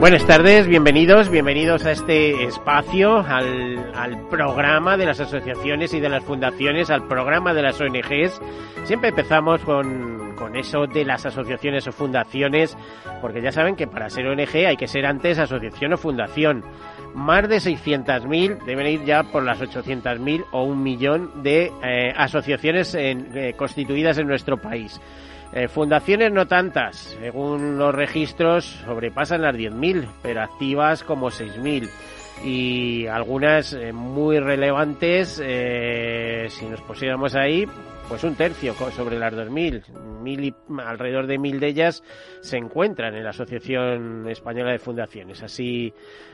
[0.00, 6.22] Buenas tardes, bienvenidos, bienvenidos a este espacio, al, programa de las asociaciones y de las
[6.22, 8.40] fundaciones, al programa de las ONGs.
[8.84, 12.78] Siempre empezamos con, con eso de las asociaciones o fundaciones,
[13.20, 16.62] porque ya saben que para ser ONG hay que ser antes asociación o fundación.
[17.14, 22.94] Más de 600.000 deben ir ya por las 800.000 o un millón de eh, asociaciones
[22.94, 25.00] eh, constituidas en nuestro país.
[25.52, 31.88] Eh, fundaciones no tantas, según los registros sobrepasan las 10.000, pero activas como 6.000
[32.44, 37.66] y algunas eh, muy relevantes, eh, si nos pusiéramos ahí,
[38.08, 40.18] pues un tercio sobre las 2.000.
[40.22, 42.02] Mil y, alrededor de mil de ellas
[42.40, 45.92] se encuentran en la Asociación Española de Fundaciones, así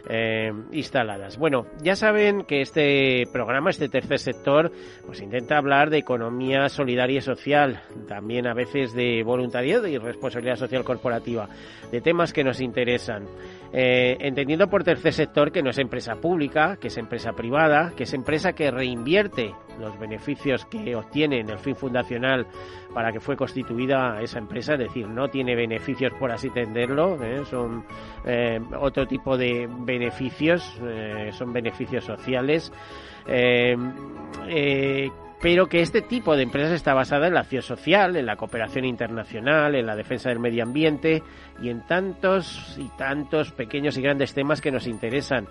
[0.08, 1.36] eh, instaladas.
[1.36, 4.72] Bueno, ya saben que este programa, este tercer sector,
[5.04, 10.56] pues intenta hablar de economía solidaria y social, también a veces de voluntariado y responsabilidad
[10.56, 11.48] social corporativa,
[11.90, 13.26] de temas que nos interesan.
[13.76, 18.04] Eh, entendiendo por tercer sector que no es empresa pública, que es empresa privada, que
[18.04, 22.46] es empresa que reinvierte los beneficios que obtiene en el fin fundacional
[22.94, 27.42] para que fue constituida esa empresa, es decir, no tiene beneficios por así entenderlo, ¿eh?
[27.50, 27.84] son
[28.24, 32.72] eh, otro tipo de beneficios, eh, son beneficios sociales.
[35.44, 38.86] Pero que este tipo de empresas está basada en la acción social, en la cooperación
[38.86, 41.22] internacional, en la defensa del medio ambiente
[41.60, 45.46] y en tantos y tantos pequeños y grandes temas que nos interesan.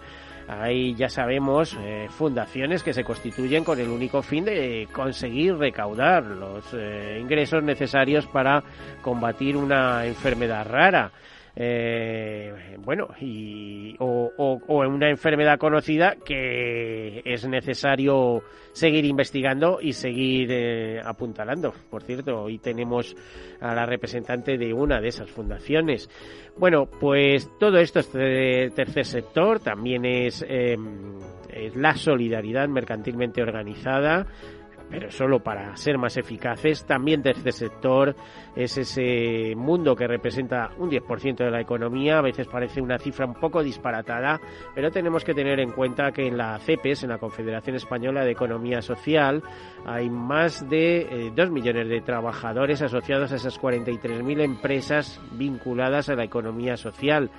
[0.48, 6.24] Hay, ya sabemos, eh, fundaciones que se constituyen con el único fin de conseguir recaudar
[6.24, 8.64] los eh, ingresos necesarios para
[9.02, 11.12] combatir una enfermedad rara.
[11.56, 18.42] Eh, bueno, y, o, o, una enfermedad conocida que es necesario
[18.72, 21.72] seguir investigando y seguir eh, apuntalando.
[21.92, 23.16] Por cierto, hoy tenemos
[23.62, 26.10] a la representante de una de esas fundaciones.
[26.58, 30.76] Bueno, pues todo esto es de tercer sector, también es, eh,
[31.52, 34.26] es la solidaridad mercantilmente organizada
[34.94, 36.86] pero solo para ser más eficaces.
[36.86, 38.16] También tercer sector
[38.56, 42.20] es ese mundo que representa un 10% de la economía.
[42.20, 44.40] A veces parece una cifra un poco disparatada,
[44.76, 48.34] pero tenemos que tener en cuenta que en la CEPES, en la Confederación Española de
[48.34, 49.42] Economía Social,
[49.84, 56.16] hay más de eh, 2 millones de trabajadores asociados a esas 43.000 empresas vinculadas a
[56.16, 57.32] la economía social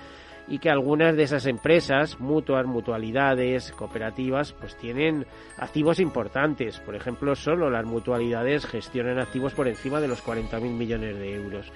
[0.49, 5.27] y que algunas de esas empresas, mutuas, mutualidades, cooperativas, pues tienen
[5.59, 6.81] activos importantes.
[6.81, 11.73] Por ejemplo, solo las mutualidades gestionan activos por encima de los 40.000 millones de euros.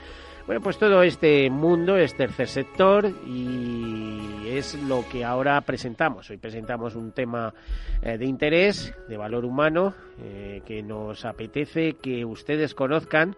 [0.49, 6.31] Bueno, pues todo este mundo es tercer sector y es lo que ahora presentamos.
[6.31, 7.53] Hoy presentamos un tema
[8.01, 13.37] eh, de interés, de valor humano, eh, que nos apetece que ustedes conozcan.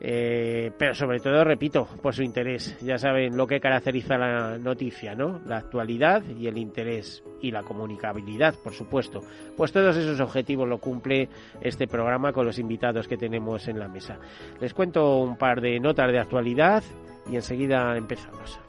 [0.00, 2.76] Eh, pero sobre todo, repito, por su interés.
[2.80, 5.40] Ya saben lo que caracteriza la noticia, ¿no?
[5.46, 9.20] La actualidad y el interés y la comunicabilidad, por supuesto.
[9.56, 11.28] Pues todos esos objetivos lo cumple
[11.60, 14.18] este programa con los invitados que tenemos en la mesa.
[14.60, 16.82] Les cuento un par de notas de actualidad
[17.30, 18.60] y enseguida empezamos.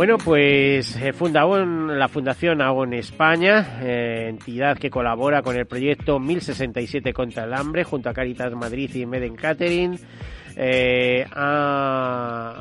[0.00, 6.18] Bueno, pues eh, funda la Fundación AON España, eh, entidad que colabora con el proyecto
[6.18, 9.98] 1067 contra el hambre, junto a Caritas Madrid y Meden Catering,
[10.62, 12.52] eh, ha,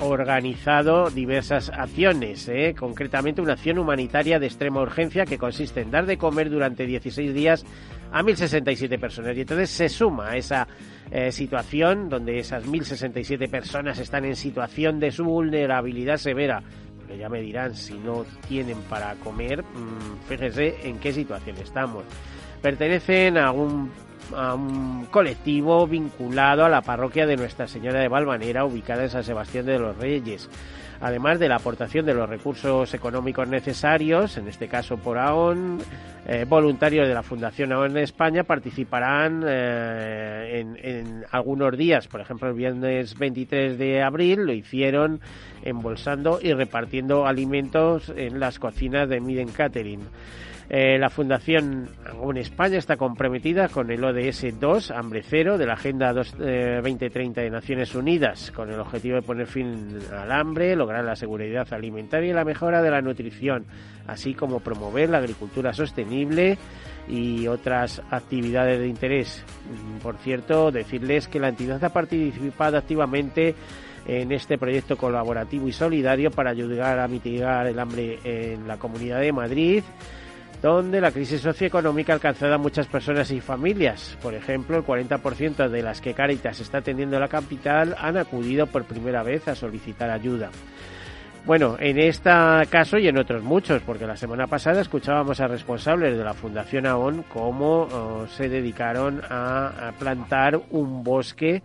[0.00, 6.06] organizado diversas acciones, eh, concretamente una acción humanitaria de extrema urgencia que consiste en dar
[6.06, 7.66] de comer durante 16 días
[8.10, 9.36] a 1.067 personas.
[9.36, 10.66] Y entonces se suma a esa
[11.10, 16.62] eh, situación donde esas 1.067 personas están en situación de su vulnerabilidad severa.
[16.96, 22.04] Porque ya me dirán, si no tienen para comer, mmm, fíjense en qué situación estamos.
[22.62, 23.90] Pertenecen a un,
[24.36, 29.24] a un colectivo vinculado a la parroquia de Nuestra Señora de Valvanera, ubicada en San
[29.24, 30.48] Sebastián de los Reyes
[31.02, 35.80] además de la aportación de los recursos económicos necesarios, en este caso por AON,
[36.28, 42.48] eh, voluntarios de la Fundación AON España participarán eh, en, en, algunos días, por ejemplo
[42.48, 45.20] el viernes 23 de abril lo hicieron
[45.64, 50.02] embolsando y repartiendo alimentos en las cocinas de Miden Catering.
[50.74, 51.90] Eh, la Fundación
[52.30, 57.50] en España está comprometida con el ODS 2, Hambre Cero, de la Agenda 2030 de
[57.50, 62.32] Naciones Unidas, con el objetivo de poner fin al hambre, lograr la seguridad alimentaria y
[62.32, 63.66] la mejora de la nutrición,
[64.06, 66.56] así como promover la agricultura sostenible
[67.06, 69.44] y otras actividades de interés.
[70.02, 73.54] Por cierto, decirles que la entidad ha participado activamente
[74.06, 79.20] en este proyecto colaborativo y solidario para ayudar a mitigar el hambre en la Comunidad
[79.20, 79.84] de Madrid
[80.62, 84.16] donde la crisis socioeconómica ha alcanzado a muchas personas y familias.
[84.22, 88.68] Por ejemplo, el 40% de las que Caritas está atendiendo en la capital han acudido
[88.68, 90.50] por primera vez a solicitar ayuda.
[91.44, 92.30] Bueno, en este
[92.70, 96.86] caso y en otros muchos, porque la semana pasada escuchábamos a responsables de la Fundación
[96.86, 101.64] AON cómo oh, se dedicaron a, plantar un bosque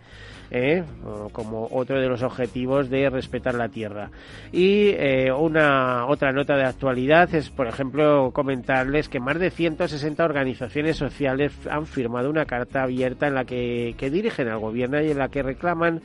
[0.50, 0.82] ¿eh?
[1.30, 4.10] como otro de los objetivos de respetar la tierra.
[4.50, 10.24] Y eh, una otra nota de actualidad es, por ejemplo, comentarles que más de 160
[10.24, 15.18] organizaciones sociales han firmado una carta abierta en la que dirigen al gobierno y en
[15.18, 16.02] la que reclaman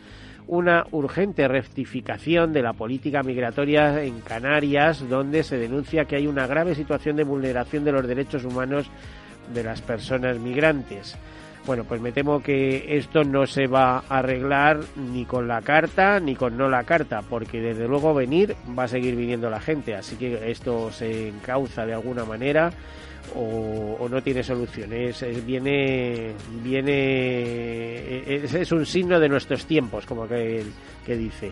[0.48, 6.48] una urgente rectificación de la política migratoria en Canarias, donde se denuncia que hay una
[6.48, 8.90] grave situación de vulneración de los derechos humanos
[9.54, 11.18] de las personas migrantes.
[11.66, 16.20] Bueno, pues me temo que esto no se va a arreglar ni con la carta
[16.20, 19.96] ni con no la carta, porque desde luego venir va a seguir viniendo la gente,
[19.96, 22.72] así que esto se encauza de alguna manera
[23.36, 25.22] o, no tiene soluciones.
[25.22, 26.32] Es, viene,
[26.64, 30.64] viene, es, un signo de nuestros tiempos, como que,
[31.08, 31.52] dice.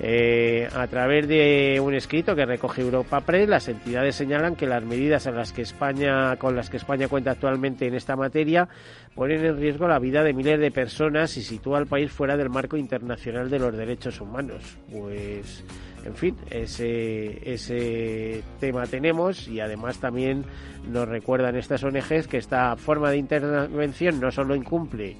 [0.00, 4.82] Eh, a través de un escrito que recoge Europa Press, las entidades señalan que las
[4.82, 8.68] medidas a las que España, con las que España cuenta actualmente en esta materia
[9.14, 12.48] ponen en riesgo la vida de miles de personas y sitúa al país fuera del
[12.48, 14.78] marco internacional de los derechos humanos.
[14.90, 15.62] Pues
[16.04, 20.44] en fin, ese, ese tema tenemos y además también
[20.88, 25.16] nos recuerdan estas ONGs que esta forma de intervención no solo incumple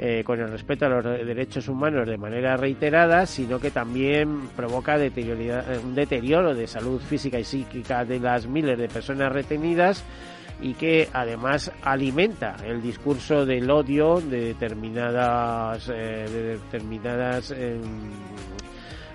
[0.00, 4.96] eh, con el respeto a los derechos humanos de manera reiterada, sino que también provoca
[4.96, 10.04] un deterioro de salud física y psíquica de las miles de personas retenidas
[10.60, 17.80] y que además alimenta el discurso del odio de determinadas, eh, de determinadas em,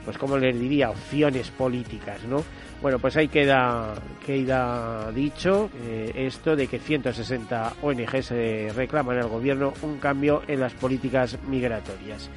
[0.05, 2.43] pues como les diría, opciones políticas, ¿no?
[2.81, 3.93] Bueno, pues ahí queda,
[4.25, 10.59] queda dicho eh, esto de que 160 ONGs eh, reclaman al gobierno un cambio en
[10.59, 12.29] las políticas migratorias.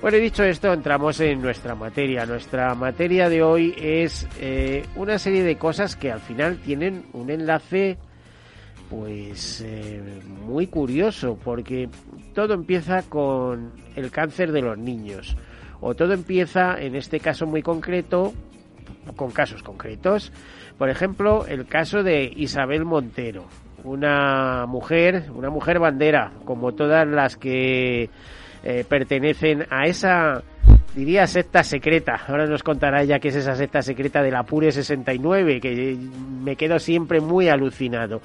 [0.00, 2.26] Bueno, dicho esto, entramos en nuestra materia.
[2.26, 7.30] Nuestra materia de hoy es eh, una serie de cosas que al final tienen un
[7.30, 7.98] enlace
[8.90, 9.64] pues
[10.44, 11.88] muy curioso porque
[12.34, 15.34] todo empieza con el cáncer de los niños
[15.82, 18.32] o todo empieza, en este caso muy concreto,
[19.16, 20.32] con casos concretos.
[20.78, 23.46] Por ejemplo, el caso de Isabel Montero,
[23.82, 28.08] una mujer, una mujer bandera, como todas las que
[28.62, 30.42] eh, pertenecen a esa,
[30.94, 32.14] diría, secta secreta.
[32.28, 35.96] Ahora nos contará ella qué es esa secta secreta de la Pure 69, que
[36.44, 38.20] me quedo siempre muy alucinado.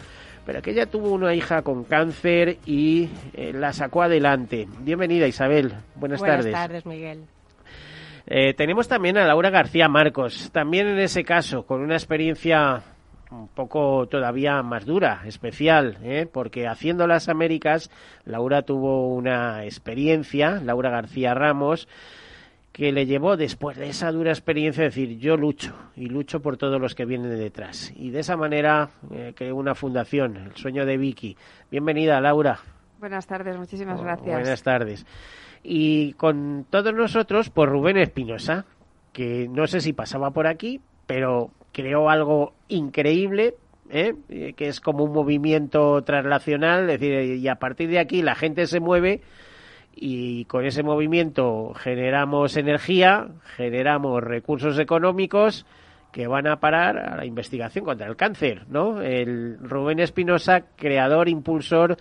[0.45, 4.68] Pero que ella tuvo una hija con cáncer y eh, la sacó adelante.
[4.80, 5.74] Bienvenida, Isabel.
[5.95, 6.45] Buenas, tardes.
[6.45, 7.24] Buenas tardes, Miguel.
[8.29, 12.83] Eh, tenemos también a Laura García Marcos, también en ese caso, con una experiencia
[13.31, 16.27] un poco todavía más dura, especial, ¿eh?
[16.31, 17.89] porque haciendo las Américas,
[18.25, 21.88] Laura tuvo una experiencia, Laura García Ramos,
[22.74, 26.57] que le llevó después de esa dura experiencia a decir yo lucho y lucho por
[26.57, 27.93] todos los que vienen detrás.
[27.96, 31.38] Y de esa manera eh, creó una fundación, el sueño de Vicky.
[31.72, 32.60] Bienvenida, Laura.
[33.00, 34.39] Buenas tardes, muchísimas gracias.
[34.39, 35.06] Buenas tardes.
[35.63, 38.66] Y con todos nosotros, pues Rubén Espinosa,
[39.13, 43.56] que no sé si pasaba por aquí, pero creó algo increíble,
[43.89, 44.13] ¿eh?
[44.56, 48.66] que es como un movimiento translacional, es decir, y a partir de aquí la gente
[48.68, 49.22] se mueve
[49.96, 55.66] y con ese movimiento generamos energía, generamos recursos económicos
[56.12, 59.01] que van a parar a la investigación contra el cáncer, ¿no?
[59.01, 61.98] El Rubén Espinosa, creador, impulsor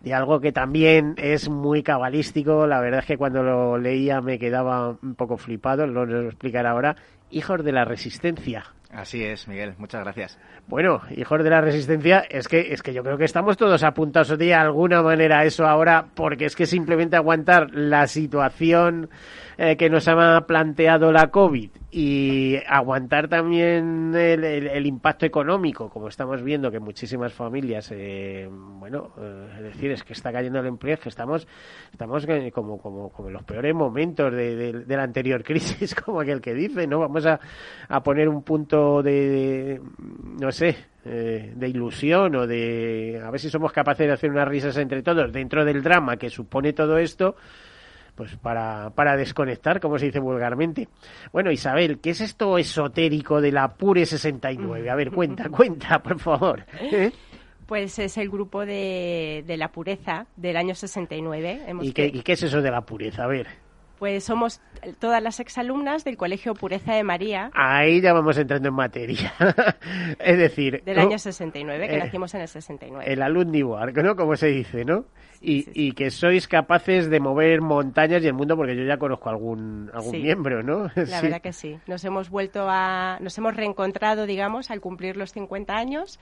[0.00, 2.66] de algo que también es muy cabalístico.
[2.66, 6.68] La verdad es que cuando lo leía me quedaba un poco flipado, lo, lo explicaré
[6.68, 6.96] ahora.
[7.30, 8.64] Hijos de la Resistencia.
[8.90, 9.74] Así es, Miguel.
[9.76, 10.38] Muchas gracias.
[10.66, 14.36] Bueno, hijos de la resistencia, es que, es que yo creo que estamos todos apuntados
[14.38, 19.10] de alguna manera a eso ahora, porque es que simplemente aguantar la situación
[19.60, 26.44] eh, que nos ha planteado la COVID y aguantar también el, impacto económico, como estamos
[26.44, 30.96] viendo que muchísimas familias, eh, bueno, eh, es decir, es que está cayendo el empleo,
[30.98, 31.48] que estamos,
[31.90, 36.54] estamos como, como, como en los peores momentos de, la anterior crisis, como aquel que
[36.54, 37.00] dice, ¿no?
[37.00, 37.40] Vamos a,
[38.04, 39.80] poner un punto de,
[40.40, 44.46] no sé, eh, de ilusión o de a ver si somos capaces de hacer unas
[44.46, 47.34] risas entre todos dentro del drama que supone todo esto,
[48.18, 50.88] pues para, para desconectar, como se dice vulgarmente.
[51.32, 54.90] Bueno, Isabel, ¿qué es esto esotérico de la Pure 69?
[54.90, 56.66] A ver, cuenta, cuenta, por favor.
[56.80, 57.12] ¿Eh?
[57.64, 61.62] Pues es el grupo de, de la pureza del año 69.
[61.68, 63.22] Hemos ¿Y qué, ¿Y qué es eso de la pureza?
[63.22, 63.46] A ver,
[63.98, 64.60] Pues somos
[65.00, 69.32] todas las exalumnas del Colegio Pureza de María ahí ya vamos entrando en materia.
[70.20, 73.04] es decir, del año 69, que Eh, nacimos en el 69.
[73.12, 74.14] el alumni work, ¿no?
[74.14, 75.04] Como se dice, ¿no?
[75.40, 78.96] y, sí, y que sois capaces de mover montañas y el mundo, porque yo ya
[78.98, 80.18] conozco algún, algún Sí.
[80.22, 80.90] miembro, ¿no?
[80.94, 81.78] La verdad que sí.
[81.86, 83.18] Nos hemos vuelto a.
[83.20, 86.18] Nos hemos reencontrado, digamos, al cumplir los 50 años.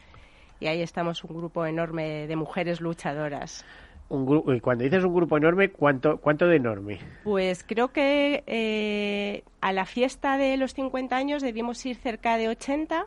[0.60, 3.64] Y ahí estamos un grupo enorme de mujeres luchadoras.
[4.08, 7.00] Un grupo, y cuando dices un grupo enorme, ¿cuánto, cuánto de enorme?
[7.24, 12.48] Pues creo que eh, a la fiesta de los 50 años debimos ir cerca de
[12.48, 13.06] 80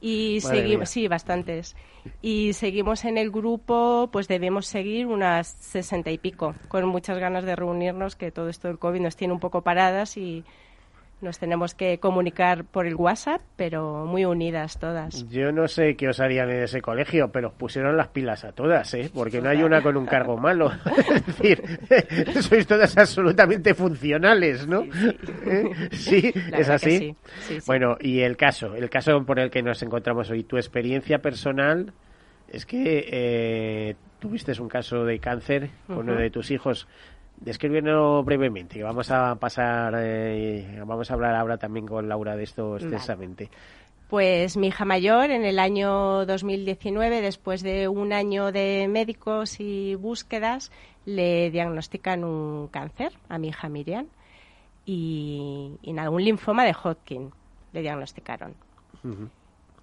[0.00, 1.76] y seguimos, sí, bastantes.
[2.22, 7.44] Y seguimos en el grupo, pues debemos seguir unas 60 y pico, con muchas ganas
[7.44, 10.44] de reunirnos, que todo esto del COVID nos tiene un poco paradas y
[11.20, 15.28] nos tenemos que comunicar por el WhatsApp, pero muy unidas todas.
[15.28, 18.52] Yo no sé qué os harían en ese colegio, pero os pusieron las pilas a
[18.52, 19.10] todas, ¿eh?
[19.12, 20.72] Porque no hay una con un cargo malo.
[20.96, 21.62] es decir,
[22.42, 24.82] sois todas absolutamente funcionales, ¿no?
[25.46, 25.70] ¿Eh?
[25.92, 26.98] Sí, es así.
[26.98, 27.58] sí, sí.
[27.66, 31.92] Bueno, y el caso, el caso por el que nos encontramos hoy, tu experiencia personal
[32.48, 36.88] es que eh, tuviste un caso de cáncer con uno de tus hijos.
[37.40, 42.42] Descríbelo brevemente, que vamos a pasar, eh, vamos a hablar ahora también con Laura de
[42.42, 42.84] esto Vale.
[42.84, 43.50] extensamente.
[44.10, 49.94] Pues mi hija mayor en el año 2019, después de un año de médicos y
[49.94, 50.70] búsquedas,
[51.06, 54.06] le diagnostican un cáncer a mi hija Miriam
[54.84, 57.30] y, y nada, un linfoma de Hodgkin
[57.72, 58.54] le diagnosticaron.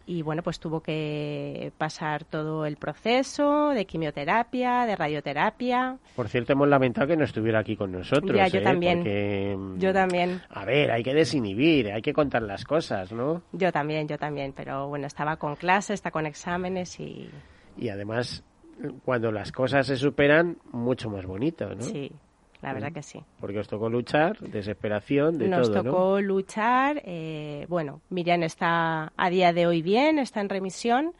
[0.10, 5.98] Y bueno, pues tuvo que pasar todo el proceso de quimioterapia, de radioterapia.
[6.16, 8.36] Por cierto, hemos lamentado que no estuviera aquí con nosotros.
[8.38, 8.64] Ya, yo ¿eh?
[8.64, 9.00] también.
[9.00, 13.42] Porque, mm, Yo también, A ver, hay que desinhibir, hay que contar las cosas, ¿no?
[13.52, 17.30] yo también, yo también, pero bueno, estaba con clase, está con exámenes y
[17.78, 18.46] Y además,
[19.04, 21.82] cuando las cosas se superan, mucho más bonito, ¿no?
[21.82, 22.12] sí,
[22.62, 23.22] la verdad que sí.
[23.40, 25.92] Porque os tocó luchar, desesperación, de Nos todo, ¿no?
[25.92, 27.02] tocó luchar.
[27.06, 31.14] eh, bueno, Miriam está a día de hoy bien, está en remisión,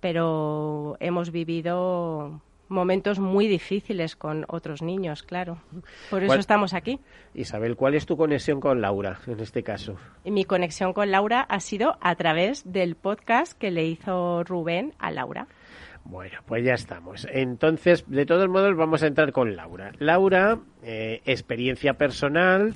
[0.00, 5.58] pero hemos vivido momentos muy difíciles con otros niños, claro.
[6.10, 6.98] Por eso ¿Cuál- estamos aquí.
[7.34, 9.96] Isabel, ¿cuál es tu conexión con Laura en este caso?
[10.24, 15.10] Mi conexión con Laura ha sido a través del podcast que le hizo Rubén a
[15.10, 15.46] Laura.
[16.04, 17.26] Bueno, pues ya estamos.
[17.30, 19.92] Entonces, de todos modos, vamos a entrar con Laura.
[19.98, 22.74] Laura, eh, experiencia personal,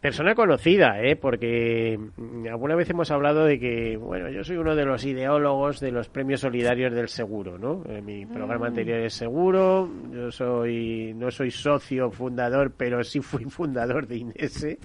[0.00, 1.16] persona conocida, ¿eh?
[1.16, 5.80] Porque mm, alguna vez hemos hablado de que, bueno, yo soy uno de los ideólogos
[5.80, 7.82] de los premios solidarios del seguro, ¿no?
[7.88, 13.44] Eh, mi programa anterior es seguro, yo soy, no soy socio fundador, pero sí fui
[13.50, 14.78] fundador de Inese,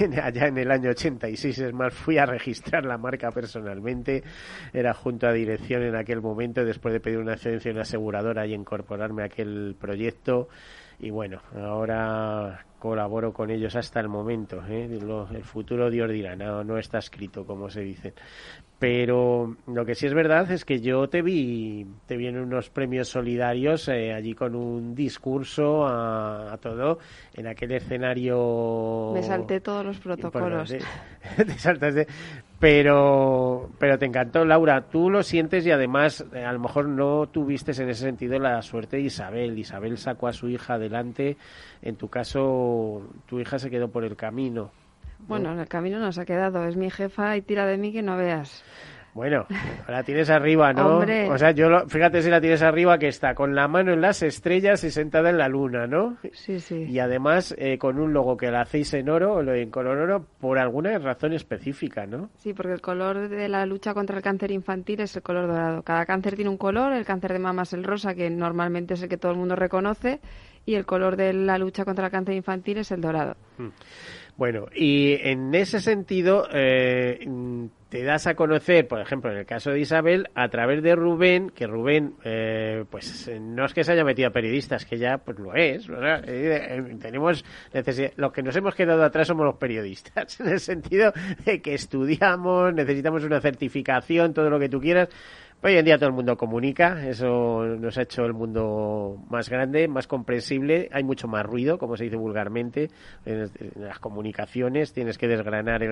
[0.00, 4.22] en- allá en el año 86, es más, fui a registrar la marca personalmente,
[4.72, 8.54] era junto a dirección en aquel momento, después de pedir una excedencia en aseguradora y
[8.54, 10.48] incorporarme a aquel proyecto,
[10.98, 14.62] y bueno, ahora colaboro con ellos hasta el momento.
[14.68, 14.88] ¿eh?
[15.00, 18.14] Lo- el futuro Dios dirá, no, no está escrito, como se dice.
[18.78, 22.68] Pero lo que sí es verdad es que yo te vi, te vi en unos
[22.68, 26.98] premios solidarios eh, allí con un discurso a, a todo
[27.32, 29.12] en aquel escenario.
[29.14, 30.70] Me salté todos los protocolos.
[30.72, 31.44] Importante.
[31.54, 32.06] Te saltaste.
[32.64, 34.88] Pero, pero te encantó, Laura.
[34.88, 38.62] Tú lo sientes y además eh, a lo mejor no tuviste en ese sentido la
[38.62, 39.58] suerte de Isabel.
[39.58, 41.36] Isabel sacó a su hija adelante.
[41.82, 44.70] En tu caso, tu hija se quedó por el camino.
[45.28, 46.64] Bueno, en el camino nos ha quedado.
[46.64, 48.64] Es mi jefa y tira de mí que no veas.
[49.14, 49.46] Bueno,
[49.88, 50.96] la tienes arriba, ¿no?
[50.98, 51.30] Hombre.
[51.30, 54.00] O sea, yo lo- fíjate si la tienes arriba que está con la mano en
[54.00, 56.16] las estrellas y sentada en la luna, ¿no?
[56.32, 56.84] Sí, sí.
[56.88, 60.26] Y además eh, con un logo que la hacéis en oro, o en color oro,
[60.40, 62.30] por alguna razón específica, ¿no?
[62.38, 65.82] Sí, porque el color de la lucha contra el cáncer infantil es el color dorado.
[65.82, 69.02] Cada cáncer tiene un color, el cáncer de mama es el rosa, que normalmente es
[69.02, 70.20] el que todo el mundo reconoce,
[70.66, 73.36] y el color de la lucha contra el cáncer infantil es el dorado.
[74.36, 79.46] Bueno, y en ese sentido eh, mm, te das a conocer, por ejemplo, en el
[79.46, 83.84] caso de Isabel, a través de Rubén, que Rubén, eh, pues eh, no es que
[83.84, 85.88] se haya metido a periodistas, que ya pues lo es.
[85.88, 90.40] o sea, eh, eh, tenemos necesidad, los que nos hemos quedado atrás somos los periodistas,
[90.40, 91.12] en el sentido
[91.44, 95.08] de que estudiamos, necesitamos una certificación, todo lo que tú quieras.
[95.62, 99.88] Hoy en día todo el mundo comunica, eso nos ha hecho el mundo más grande,
[99.88, 102.90] más comprensible, hay mucho más ruido, como se dice vulgarmente,
[103.24, 105.82] en, las comunicaciones, tienes que desgranar,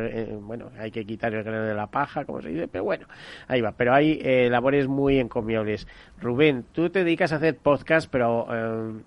[0.43, 3.07] bueno, hay que quitar el grano de la paja, como se dice, pero bueno,
[3.49, 3.73] ahí va.
[3.73, 5.89] Pero hay eh, labores muy encomiables.
[6.21, 9.03] Rubén, tú te dedicas a hacer podcast, pero eh,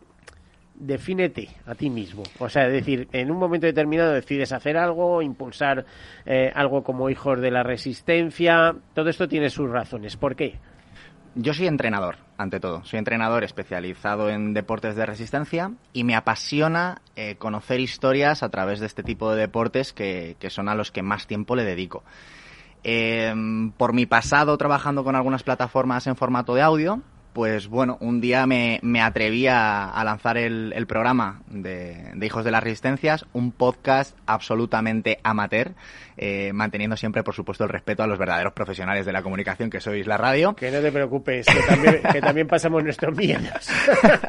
[0.75, 2.23] defínete a ti mismo.
[2.39, 5.85] O sea, es decir, en un momento determinado decides hacer algo, impulsar
[6.25, 8.75] eh, algo como hijos de la resistencia.
[8.93, 10.17] Todo esto tiene sus razones.
[10.17, 10.59] ¿Por qué?
[11.35, 12.83] Yo soy entrenador, ante todo.
[12.85, 18.79] Soy entrenador especializado en deportes de resistencia y me apasiona eh, conocer historias a través
[18.79, 22.03] de este tipo de deportes que, son a los que más tiempo le dedico.
[22.85, 23.33] Eh,
[23.77, 27.01] por mi pasado trabajando con algunas plataformas en formato de audio,
[27.35, 32.63] pues bueno, un día me, me atreví a, lanzar el, programa de, Hijos de las
[32.63, 35.73] Resistencias, un podcast absolutamente amateur,
[36.15, 39.81] eh, manteniendo siempre, por supuesto, el respeto a los verdaderos profesionales de la comunicación que
[39.81, 40.55] sois la radio.
[40.55, 41.45] Que no te preocupes,
[42.13, 43.69] que también, pasamos nuestros miedos.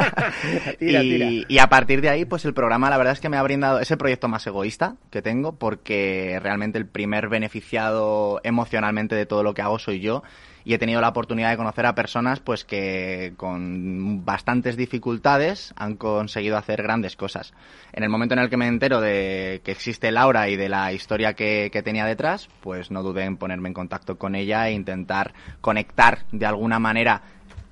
[0.80, 3.42] y, y a partir de ahí, pues el programa, la verdad es que me ha
[3.44, 9.44] brindado ese proyecto más egoísta que tengo, porque realmente el primer beneficiado emocionalmente de todo
[9.44, 10.24] lo que hago soy yo
[10.66, 15.94] y he tenido la oportunidad de conocer a personas pues que con bastantes dificultades han
[15.94, 17.54] conseguido hacer grandes cosas.
[17.92, 20.92] En el momento en el que me entero de que existe Laura y de la
[20.92, 25.34] historia que, tenía detrás, pues no dudé en ponerme en contacto con ella e intentar
[25.60, 27.22] conectar de alguna manera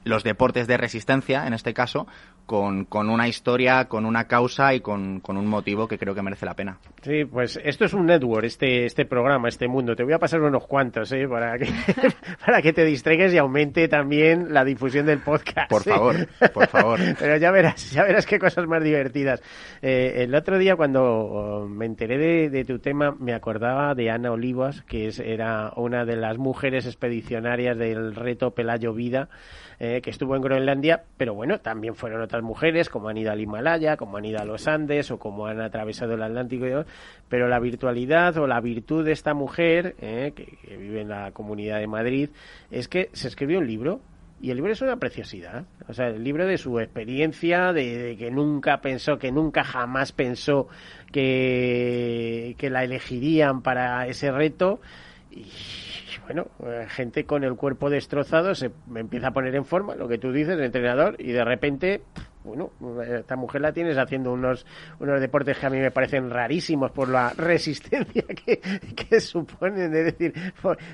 [0.04, 2.06] los deportes de resistencia, en este caso,
[2.46, 6.22] con, con, una historia, con una causa y con, con, un motivo que creo que
[6.22, 6.78] merece la pena.
[7.02, 9.96] Sí, pues esto es un network, este, este programa, este mundo.
[9.96, 11.26] Te voy a pasar unos cuantos, ¿eh?
[11.28, 11.66] Para que,
[12.44, 15.70] para que te distraigas y aumente también la difusión del podcast.
[15.70, 17.00] Por favor, por favor.
[17.18, 19.42] Pero ya verás, ya verás qué cosas más divertidas.
[19.82, 24.10] Eh, el otro día cuando oh, me enteré de, de, tu tema, me acordaba de
[24.10, 29.28] Ana Olivas, que es, era una de las mujeres expedicionarias del reto Pelayo Vida,
[29.78, 33.40] eh, que estuvo en Groenlandia, pero bueno, también fueron otras mujeres, como han ido al
[33.40, 36.66] Himalaya, como han ido a los Andes o como han atravesado el Atlántico.
[37.28, 41.78] Pero la virtualidad o la virtud de esta mujer, eh, que, vive en la Comunidad
[41.78, 42.30] de Madrid,
[42.70, 44.00] es que se escribió un libro
[44.40, 45.64] y el libro es una preciosidad.
[45.88, 50.68] O sea, el libro de su experiencia, de, que nunca pensó, que nunca jamás pensó
[51.10, 54.80] que, que la elegirían para ese reto.
[55.36, 55.46] Y
[56.26, 60.18] bueno, eh, gente con el cuerpo destrozado se empieza a poner en forma, lo que
[60.18, 62.02] tú dices, el entrenador, y de repente,
[62.44, 62.70] bueno,
[63.04, 64.64] esta mujer la tienes haciendo unos,
[65.00, 68.60] unos deportes que a mí me parecen rarísimos por la resistencia que,
[68.94, 70.32] que suponen, es decir,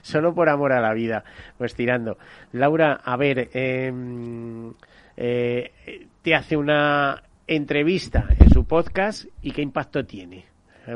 [0.00, 1.22] solo por amor a la vida,
[1.58, 2.16] pues tirando.
[2.52, 4.72] Laura, a ver, em,
[5.16, 10.46] eh, te hace una entrevista en su podcast y qué impacto tiene.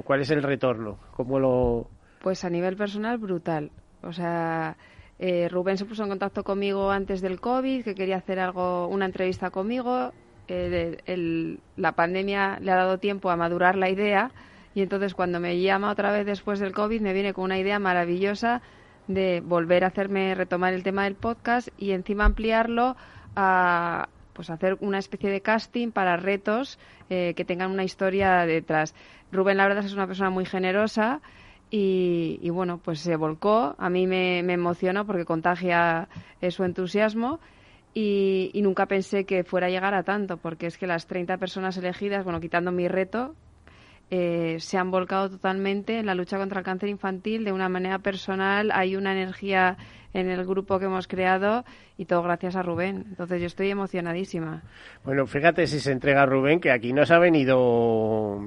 [0.05, 0.99] ¿Cuál es el retorno?
[1.13, 1.94] ¿Cómo lo...?
[2.25, 3.71] Pues a nivel personal, brutal.
[4.03, 4.79] O sea,
[5.19, 9.05] eh, Rubén se puso en contacto conmigo antes del COVID, que quería hacer algo, una
[9.05, 10.11] entrevista conmigo.
[10.49, 14.31] la pandemia le ha dado tiempo a madurar la idea
[14.75, 17.79] y entonces cuando me llama otra vez después del COVID me viene con una idea
[17.79, 18.63] maravillosa
[19.07, 22.97] de volver a hacerme retomar el tema del podcast y encima ampliarlo
[23.37, 26.79] a pues hacer una especie de casting para retos
[27.11, 28.95] eh, que tengan una historia detrás.
[29.31, 31.21] Rubén la verdad es una persona muy generosa
[31.77, 33.75] y, bueno, pues se volcó.
[33.79, 36.09] A mí me, me emociona porque contagia
[36.41, 37.41] eh, su entusiasmo.
[37.93, 41.77] Y, nunca pensé que fuera a llegar a tanto, porque es que las 30 personas
[41.77, 43.35] elegidas, bueno, quitando mi reto,
[44.11, 47.99] eh, se han volcado totalmente en la lucha contra el cáncer infantil de una manera
[47.99, 48.71] personal.
[48.71, 49.77] Hay una energía
[50.13, 51.65] en el grupo que hemos creado
[51.99, 53.05] y todo gracias a Rubén.
[53.09, 54.63] Entonces yo estoy emocionadísima.
[55.05, 58.41] Bueno, fíjate si se entrega Rubén, que aquí nos ha venido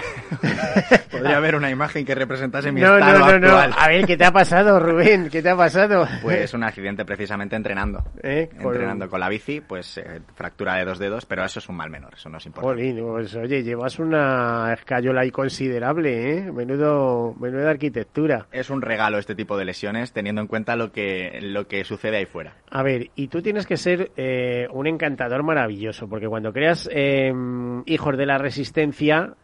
[1.10, 3.70] Podría haber una imagen que representase mi no, estado no, no, actual.
[3.70, 3.76] No.
[3.78, 5.28] A ver, ¿qué te ha pasado, Rubén?
[5.28, 6.06] ¿Qué te ha pasado?
[6.22, 8.02] Pues un accidente precisamente entrenando.
[8.22, 8.48] ¿Eh?
[8.52, 11.90] Entrenando con la bici, pues eh, fractura de dos dedos, pero eso es un mal
[11.90, 13.02] menor, eso no es importante.
[13.02, 16.52] pues, oye, llevas una escayola ahí considerable, ¿eh?
[16.52, 18.46] Menudo, menuda arquitectura.
[18.52, 22.18] Es un regalo este tipo de lesiones, teniendo en cuenta lo que, lo que sucede
[22.18, 22.54] ahí fuera.
[22.70, 27.82] A ver, y tú tienes que ser eh, un encantador maravilloso, porque cuando creas em,
[27.86, 29.34] hijos de la resistencia,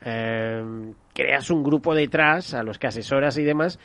[0.47, 3.79] em, creas un grupo detrás a los que asesoras y demás,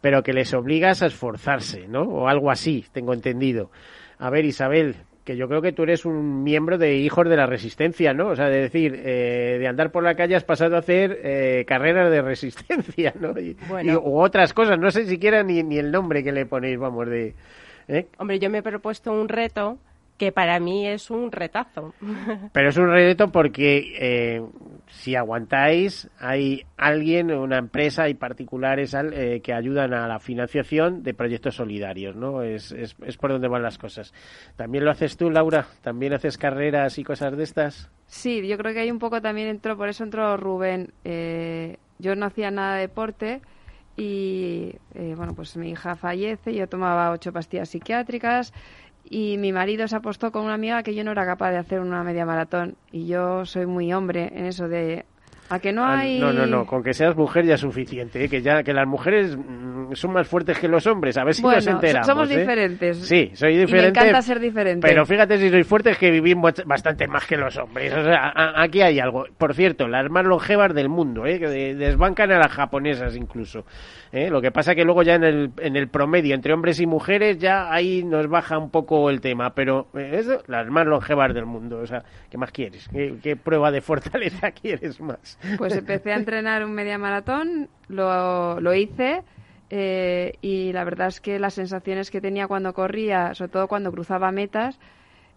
[0.00, 2.02] pero que les obligas a esforzarse, ¿no?
[2.02, 3.70] O algo así, tengo entendido.
[4.18, 7.46] A ver, Isabel, que yo creo que tú eres un miembro de Hijos de la
[7.46, 8.28] Resistencia, ¿no?
[8.28, 11.64] O sea, de decir, eh, de andar por la calle has pasado a hacer eh,
[11.66, 13.38] carreras de resistencia, ¿no?
[13.40, 13.56] Y,
[13.96, 17.34] u otras cosas, no sé siquiera ni, ni el nombre que le ponéis, vamos, de...
[17.88, 18.06] ¿eh?
[18.18, 19.78] Hombre, yo me he propuesto un reto
[20.16, 21.94] que para mí es un retazo.
[22.52, 24.42] Pero es un reto porque eh,
[24.86, 31.14] si aguantáis, hay alguien, una empresa y particulares eh, que ayudan a la financiación de
[31.14, 32.42] proyectos solidarios, ¿no?
[32.42, 34.14] Es, es, es, por donde van las cosas.
[34.56, 35.66] ¿También lo haces tú, Laura?
[35.82, 37.90] ¿También haces carreras y cosas de estas?
[38.06, 40.92] Sí, yo creo que hay un poco también entró, por eso entró Rubén.
[41.04, 43.40] Eh, yo no hacía nada de deporte
[43.96, 44.74] y,
[45.16, 48.52] bueno, pues mi hija fallece, yo tomaba ocho pastillas psiquiátricas
[49.04, 51.80] y mi marido se apostó con una amiga que yo no era capaz de hacer
[51.80, 52.76] una media maratón.
[52.90, 55.04] Y yo soy muy hombre en eso de
[55.50, 58.28] a que no hay no no no con que seas mujer ya es suficiente ¿eh?
[58.30, 61.18] que ya que las mujeres mm, son más fuertes que los hombres.
[61.18, 62.38] A ver si nos enteramos somos ¿eh?
[62.38, 62.98] diferentes.
[62.98, 64.86] Sí soy diferente y me encanta ser diferente.
[64.86, 67.92] pero fíjate si soy fuerte es que vivimos bastante más que los hombres.
[67.92, 69.26] O sea aquí hay algo.
[69.36, 71.38] Por cierto las más longevas del mundo ¿eh?
[71.38, 73.66] que desbancan a las japonesas incluso
[74.14, 74.30] ¿eh?
[74.30, 77.38] Lo que pasa que luego ya en el, en el promedio entre hombres y mujeres
[77.38, 81.46] ya ahí nos baja un poco el tema, pero eh, es las más longevas del
[81.46, 81.80] mundo.
[81.80, 82.88] O sea, ¿qué más quieres?
[82.88, 85.38] ¿Qué, prueba de fortaleza quieres más?
[85.58, 89.22] Pues empecé a entrenar un media maratón, lo, lo hice.
[89.70, 93.90] Eh, y la verdad es que las sensaciones que tenía cuando corría, sobre todo cuando
[93.90, 94.78] cruzaba metas,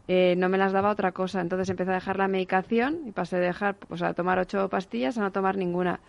[0.07, 1.41] no me las daba otra cosa.
[1.41, 5.17] Entonces empecé a dejar la medicación y pasé de dejar, pues, a tomar ocho pastillas
[5.17, 5.99] a no tomar ninguna.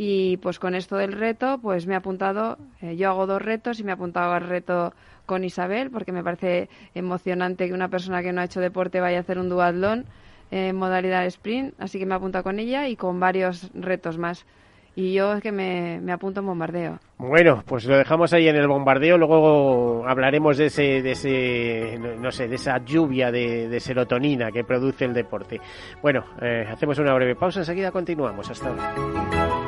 [0.00, 3.80] Y pues con esto del reto, pues me he apuntado, eh, yo hago dos retos
[3.80, 4.94] y me he apuntado al reto
[5.26, 9.18] con Isabel, porque me parece emocionante que una persona que no ha hecho deporte vaya
[9.18, 10.06] a hacer un duatlón
[10.52, 14.46] en modalidad sprint, así que me he apuntado con ella y con varios retos más.
[14.94, 16.98] Y yo es que me, me, apunto en bombardeo.
[17.18, 19.18] Bueno, pues lo dejamos ahí en el bombardeo.
[19.18, 25.04] Luego hablaremos de ese, de ese, no sé, de esa lluvia de, serotonina que produce
[25.04, 25.60] el deporte.
[26.02, 27.60] Bueno, eh, hacemos una breve pausa.
[27.60, 28.50] Enseguida continuamos.
[28.50, 29.67] Hasta ahora.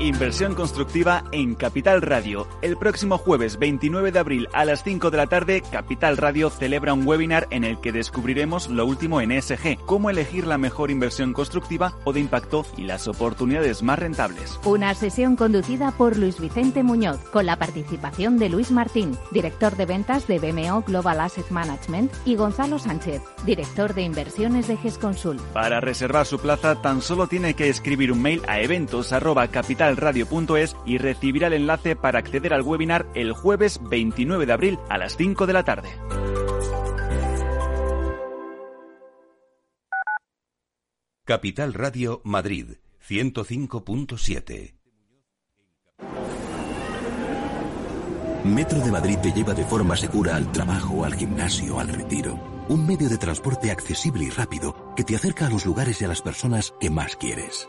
[0.00, 2.48] Inversión constructiva en Capital Radio.
[2.62, 6.94] El próximo jueves 29 de abril a las 5 de la tarde, Capital Radio celebra
[6.94, 11.34] un webinar en el que descubriremos lo último en ESG, cómo elegir la mejor inversión
[11.34, 14.58] constructiva o de impacto y las oportunidades más rentables.
[14.64, 19.84] Una sesión conducida por Luis Vicente Muñoz, con la participación de Luis Martín, director de
[19.84, 25.36] ventas de BMO Global Asset Management, y Gonzalo Sánchez, director de inversiones de GESConsul.
[25.52, 29.12] Para reservar su plaza, tan solo tiene que escribir un mail a eventos
[29.96, 34.98] radio.es y recibirá el enlace para acceder al webinar el jueves 29 de abril a
[34.98, 35.88] las 5 de la tarde.
[41.24, 42.72] Capital Radio Madrid
[43.08, 44.74] 105.7
[48.44, 52.40] Metro de Madrid te lleva de forma segura al trabajo, al gimnasio, al retiro.
[52.68, 56.08] Un medio de transporte accesible y rápido que te acerca a los lugares y a
[56.08, 57.68] las personas que más quieres.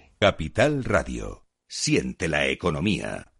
[0.23, 1.47] Capital Radio.
[1.67, 3.33] Siente la economía.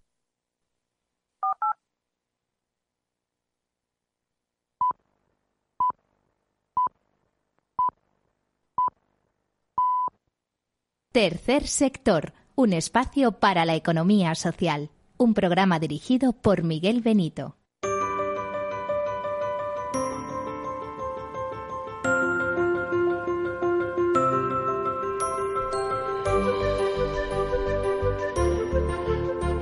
[11.11, 14.89] Tercer sector, un espacio para la economía social.
[15.17, 17.60] Un programa dirigido por Miguel Benito.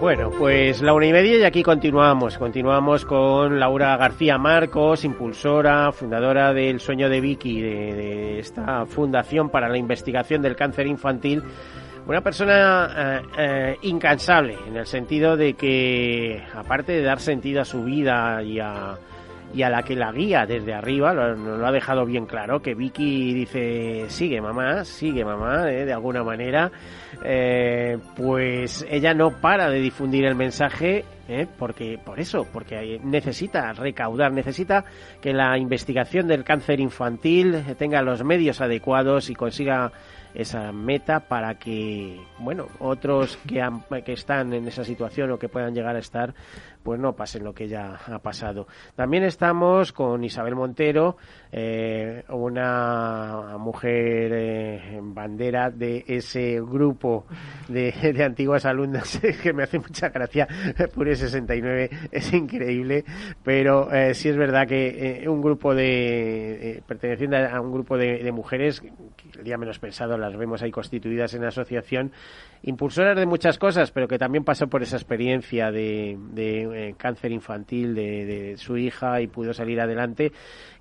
[0.10, 2.40] Bueno, pues la una y media y aquí continuamos.
[2.40, 9.70] Continuamos con Laura García Marcos, impulsora, fundadora del Sueño de Vicky, de, esta fundación para
[9.70, 11.44] la investigación del cáncer infantil.
[12.08, 17.66] Una persona eh, eh, incansable, en el sentido de que, aparte de dar sentido a
[17.66, 18.98] su vida y a,
[19.54, 22.76] y a la que la guía desde arriba, lo, lo ha dejado bien claro, que
[22.76, 26.72] Vicky dice, sigue mamá, sigue mamá, eh, de alguna manera,
[27.24, 33.74] eh, pues ella no para de difundir el mensaje, eh, porque por eso, porque necesita
[33.74, 34.86] recaudar, necesita
[35.22, 39.92] que la investigación del cáncer infantil tenga los medios adecuados y consiga
[40.34, 43.68] esa meta para que, bueno, otros que,
[44.06, 46.34] que están en esa situación o que puedan llegar a estar,
[46.84, 48.68] pues no pasen lo que ya ha pasado.
[48.96, 51.18] También estamos con Isabel Montero,
[51.52, 57.26] eh, una mujer eh, bandera de ese grupo
[57.68, 60.48] de, antiguas alumnas que me hace mucha gracia,
[60.94, 63.04] Pure 69 es increíble,
[63.44, 68.82] pero eh, sí es verdad que un grupo de, perteneciendo a un grupo de, mujeres,
[69.38, 72.12] el día menos pensado las vemos ahí constituidas en asociación,
[72.62, 76.18] impulsoras de muchas cosas, pero que también pasó por esa experiencia de
[76.98, 80.32] cáncer infantil de, de su hija y pudo salir adelante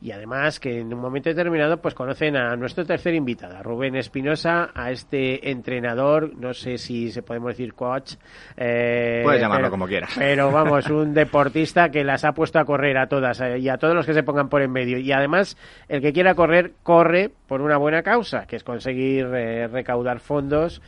[0.01, 3.97] y además que en un momento determinado pues conocen a nuestro tercer invitado, a Rubén
[3.97, 8.15] Espinosa, a este entrenador, no sé si se podemos decir coach.
[8.57, 10.13] Eh, Puedes llamarlo como quieras.
[10.17, 13.77] Pero vamos, un deportista que las ha puesto a correr a todas eh, y a
[13.77, 14.99] todos los que se pongan por en medio.
[14.99, 15.57] Y además,
[15.89, 20.81] el que quiera correr, corre por una buena causa, que es conseguir eh, recaudar fondos.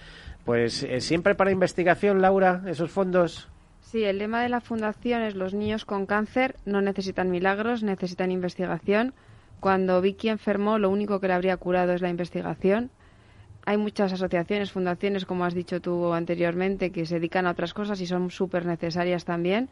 [0.45, 3.49] Pues eh, siempre para investigación, Laura, esos fondos.
[3.91, 8.31] Sí, el lema de la fundación es los niños con cáncer no necesitan milagros, necesitan
[8.31, 9.15] investigación.
[9.59, 12.91] Cuando Vicky enfermó, lo único que le habría curado es la investigación.
[13.67, 18.01] Hay muchas asociaciones, fundaciones, como has dicho tú anteriormente, que se dedican a otras cosas
[18.01, 19.69] y son súper necesarias también.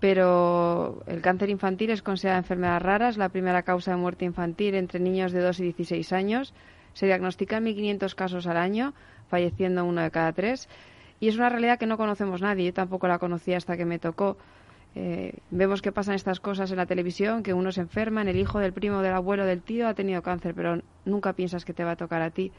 [0.00, 4.76] Pero el cáncer infantil es considerada enfermedad rara, es la primera causa de muerte infantil
[4.76, 6.54] entre niños de 2 y 16 años.
[6.94, 8.94] Se diagnostican 1.500 casos al año,
[9.28, 10.70] falleciendo uno de cada tres
[11.22, 12.64] y es una realidad que no conocemos nadie.
[12.64, 14.36] Yo tampoco la conocía hasta que me tocó.
[14.96, 18.58] Eh, vemos que pasan estas cosas en la televisión, que uno se enferma, el hijo
[18.58, 21.92] del primo, del abuelo, del tío ha tenido cáncer, pero nunca piensas que te va
[21.92, 22.50] a tocar a ti.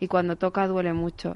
[0.00, 1.34] Y cuando toca duele mucho.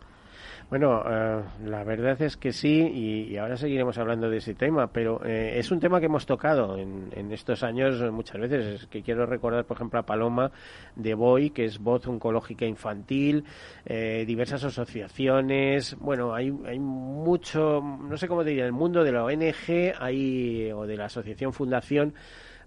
[0.71, 5.25] Bueno, eh, la verdad es que sí, y, ahora seguiremos hablando de ese tema, pero
[5.25, 8.83] eh, es un tema que hemos tocado en, estos años muchas veces.
[8.83, 10.51] Es que quiero recordar, por ejemplo, a Paloma
[10.97, 13.45] de Boy, que es voz oncológica infantil,
[13.85, 15.97] eh, diversas asociaciones.
[15.99, 20.87] Bueno, hay, hay mucho, no sé cómo diría, el mundo de la ONG hay, o
[20.87, 22.15] de la asociación Fundación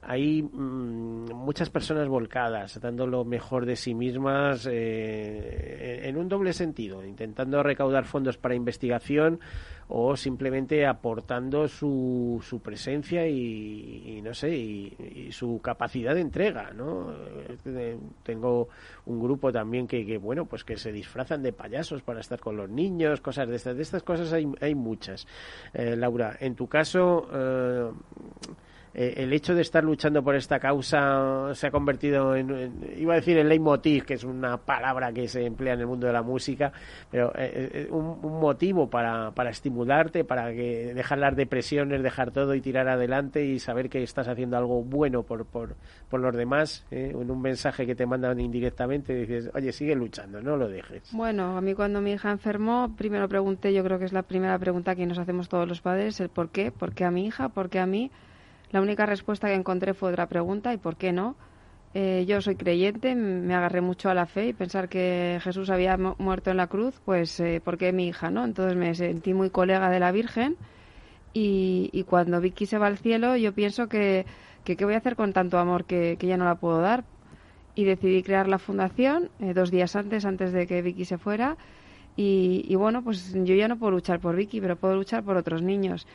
[0.01, 6.53] hay mm, muchas personas volcadas, dando lo mejor de sí mismas eh, en un doble
[6.53, 9.39] sentido, intentando recaudar fondos para investigación
[9.89, 17.13] o simplemente aportando su, su presencia y, no sé, y, su capacidad de entrega, ¿no?
[17.65, 18.67] Eh, tengo
[19.05, 22.57] un grupo también que, que, bueno, pues que se disfrazan de payasos para estar con
[22.57, 25.25] los niños, cosas de estas, de estas cosas hay, hay muchas.
[25.73, 27.91] Eh, Laura, en tu caso, eh,
[28.97, 33.37] el hecho de estar luchando por esta causa se ha convertido en, iba a decir
[33.37, 36.71] el leitmotiv, que es una palabra que se emplea en el mundo de la música,
[37.11, 42.55] pero eh, eh, un, motivo para, para estimularte, para que dejar las depresiones, dejar todo
[42.55, 45.75] y tirar adelante y saber que estás haciendo algo bueno por, por,
[46.09, 50.57] por los demás, en un mensaje que te mandan indirectamente, dices, oye, sigue luchando, no
[50.57, 51.11] lo dejes.
[51.11, 54.57] Bueno, a mí cuando mi hija enfermó, primero pregunté, yo creo que es la primera
[54.57, 57.49] pregunta que nos hacemos todos los padres, el por qué, por qué a mi hija,
[57.49, 58.11] por qué a mí
[58.71, 61.35] la única respuesta que encontré fue otra pregunta, ¿y por qué no?
[61.93, 65.97] Eh, yo soy creyente, me agarré mucho a la fe y pensar que Jesús había
[65.97, 68.43] muerto en la cruz, pues eh, porque mi hija, ¿no?
[68.45, 70.57] Entonces me sentí muy colega de la Virgen
[71.33, 74.25] y, cuando Vicky se va al cielo yo pienso que,
[74.63, 77.03] que qué voy a hacer con tanto amor que, que ya no la puedo dar
[77.75, 81.57] y decidí crear la fundación eh, dos días antes, antes de que Vicky se fuera
[82.19, 85.61] y, bueno, pues yo ya no puedo luchar por Vicky, pero puedo luchar por otros
[85.61, 86.07] niños.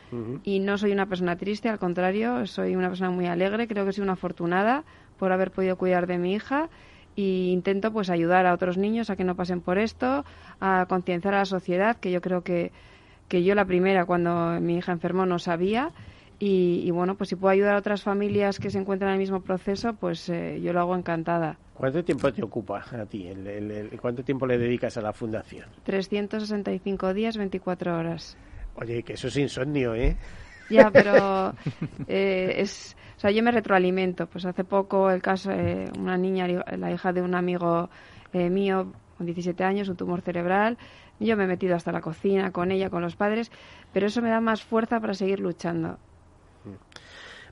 [0.43, 3.93] Y no soy una persona triste, al contrario, soy una persona muy alegre, creo que
[3.93, 4.83] soy una afortunada
[5.17, 6.69] por haber podido cuidar de mi hija
[7.15, 10.25] e intento pues ayudar a otros niños a que no pasen por esto,
[10.59, 12.71] a concienciar a la sociedad, que yo creo que,
[13.29, 15.91] que yo la primera cuando mi hija enfermó no sabía
[16.39, 19.39] y, bueno, pues si puedo ayudar a otras familias que se encuentran en el mismo
[19.39, 21.57] proceso, pues eh, yo lo hago encantada.
[21.73, 23.27] ¿Cuánto tiempo te ocupa a ti?
[23.27, 25.65] El, ¿Cuánto tiempo le dedicas a la fundación?
[25.83, 28.37] 365 días, 24 horas.
[28.75, 30.15] Oye, que eso es insomnio, ¿eh?
[30.69, 31.53] Ya, pero
[32.07, 34.27] eh, es, o sea, yo me retroalimento.
[34.27, 37.89] Pues hace poco el caso, eh, una niña, la hija de un amigo
[38.33, 40.77] eh, mío, con 17 años, un tumor cerebral.
[41.19, 43.51] Yo me he metido hasta la cocina con ella, con los padres,
[43.93, 45.97] pero eso me da más fuerza para seguir luchando.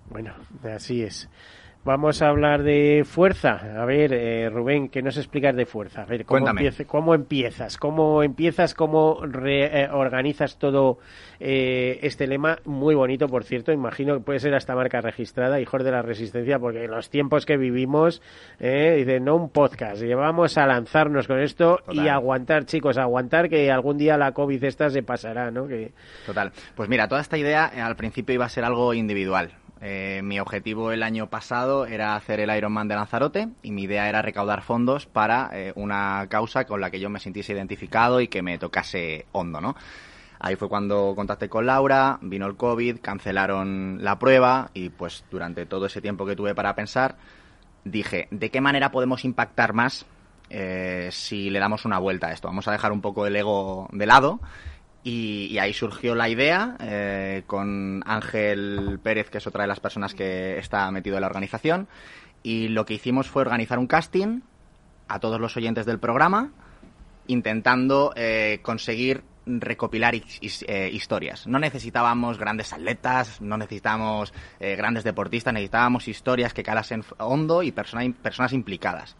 [0.10, 1.30] Bueno, así es.
[1.84, 3.60] Vamos a hablar de fuerza.
[3.82, 6.04] A ver, eh, Rubén, ¿qué nos explicas de fuerza?
[6.04, 6.46] A ver, ¿cómo,
[6.86, 7.78] cómo empiezas?
[7.78, 8.76] ¿Cómo empiezas?
[8.76, 11.00] ¿Cómo reorganizas todo
[11.39, 12.60] eh, este lema?
[12.65, 13.72] Muy bonito, por cierto.
[13.72, 17.48] Imagino que puede ser hasta marca registrada, Hijos de la Resistencia, porque en los tiempos
[17.48, 18.22] que vivimos,
[18.60, 20.04] eh, dice, no un podcast.
[20.04, 24.91] Llevamos a lanzarnos con esto y aguantar, chicos, aguantar que algún día la COVID esta
[24.91, 25.67] se pasará, ¿no?
[25.67, 25.94] Que...
[26.28, 26.52] Total.
[26.76, 29.50] Pues mira, toda esta idea eh, al principio iba a ser algo individual
[29.84, 34.08] eh, mi objetivo el año pasado era hacer el Ironman de Lanzarote y mi idea
[34.08, 38.28] era recaudar fondos para eh, una causa con la que yo me sintiese identificado y
[38.28, 39.76] que me tocase hondo, ¿no?
[40.39, 45.65] Ahí fue cuando contacté con Laura, vino el COVID, cancelaron la prueba y pues durante
[45.65, 47.15] todo ese tiempo que tuve para pensar
[47.84, 50.06] dije, ¿de qué manera podemos impactar más
[50.50, 52.48] eh, si le damos una vuelta a esto?
[52.48, 54.39] Vamos a dejar un poco el ego de lado
[55.04, 60.14] y, ahí surgió la idea eh, con Ángel Pérez, que es otra de las personas
[60.14, 61.88] que está metido en la organización.
[62.44, 64.42] Y lo que hicimos fue organizar un casting
[65.08, 66.52] a todos los oyentes del programa,
[67.28, 71.48] intentando eh, conseguir recopilar eh, historias.
[71.48, 78.54] No necesitábamos grandes atletas, no necesitábamos grandes deportistas, necesitábamos historias que calasen hondo y personas
[78.54, 79.18] implicadas.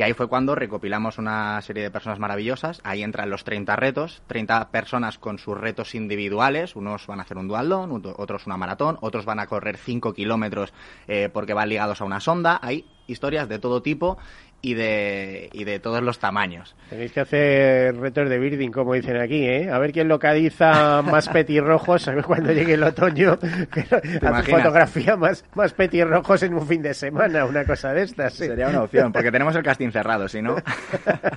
[0.00, 2.80] Y ahí fue cuando recopilamos una serie de personas maravillosas.
[2.84, 6.74] Ahí entran los 30 retos, 30 personas con sus retos individuales.
[6.74, 10.72] Unos van a hacer un dualdón, otros una maratón, otros van a correr 5 kilómetros
[11.06, 12.58] eh, porque van ligados a una sonda.
[12.62, 14.16] Hay historias de todo tipo
[14.62, 16.74] y de, y de todos los tamaños.
[16.90, 19.70] Tenéis que hacer retos de birding, como dicen aquí, ¿eh?
[19.70, 23.38] A ver quién localiza más petirrojos cuando llegue el otoño.
[24.50, 28.34] Fotografía más, más petirrojos en un fin de semana, una cosa de estas.
[28.34, 30.56] Sería una opción, porque tenemos el casting cerrado, si no.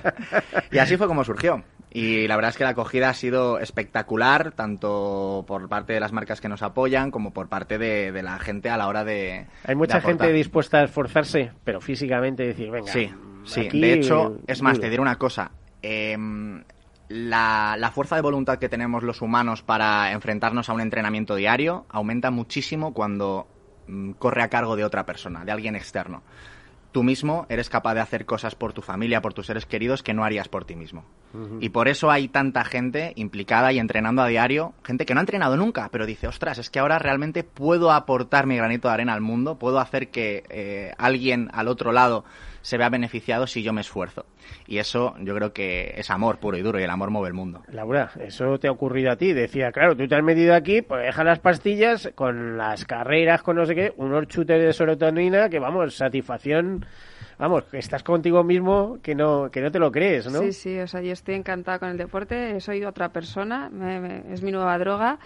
[0.70, 1.62] y así fue como surgió.
[1.96, 6.10] Y la verdad es que la acogida ha sido espectacular, tanto por parte de las
[6.10, 9.46] marcas que nos apoyan como por parte de, la gente a la hora de.
[9.64, 12.90] Hay mucha gente dispuesta a esforzarse, pero físicamente decir, venga.
[12.90, 13.12] Sí,
[13.44, 13.68] sí.
[13.68, 15.50] de hecho, es más, te diré una cosa.
[15.82, 16.62] Em,
[17.08, 21.84] la, la, fuerza de voluntad que tenemos los humanos para enfrentarnos a un entrenamiento diario
[21.90, 23.46] aumenta muchísimo cuando
[23.86, 26.22] mm, corre a cargo de otra persona, de alguien externo
[26.94, 30.14] tú mismo eres capaz de hacer cosas por tu familia, por tus seres queridos que
[30.14, 31.04] no harías por ti mismo.
[31.58, 35.22] Y por eso hay tanta gente implicada y entrenando a diario, gente que no ha
[35.22, 39.12] entrenado nunca, pero dice, ostras, es que ahora realmente puedo aportar mi granito de arena
[39.12, 42.24] al mundo, puedo hacer que eh, alguien al otro lado
[42.64, 44.24] se vea beneficiado si yo me esfuerzo.
[44.66, 47.34] Y eso yo creo que es amor puro y duro y el amor mueve el
[47.34, 47.62] mundo.
[47.68, 49.34] Laura, eso te ha ocurrido a ti.
[49.34, 53.56] Decía, claro, tú te has metido aquí, pues deja las pastillas con las carreras, con
[53.56, 56.86] no sé qué, unos chutes de serotonina que, vamos, satisfacción
[57.38, 60.38] vamos, que estás contigo mismo que no, que no te lo crees, ¿no?
[60.38, 63.70] Sí, sí, o sea, yo estoy encantada con el deporte, soy otra persona,
[64.30, 65.18] es mi nueva droga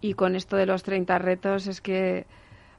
[0.00, 2.24] y con esto de los 30 retos es que,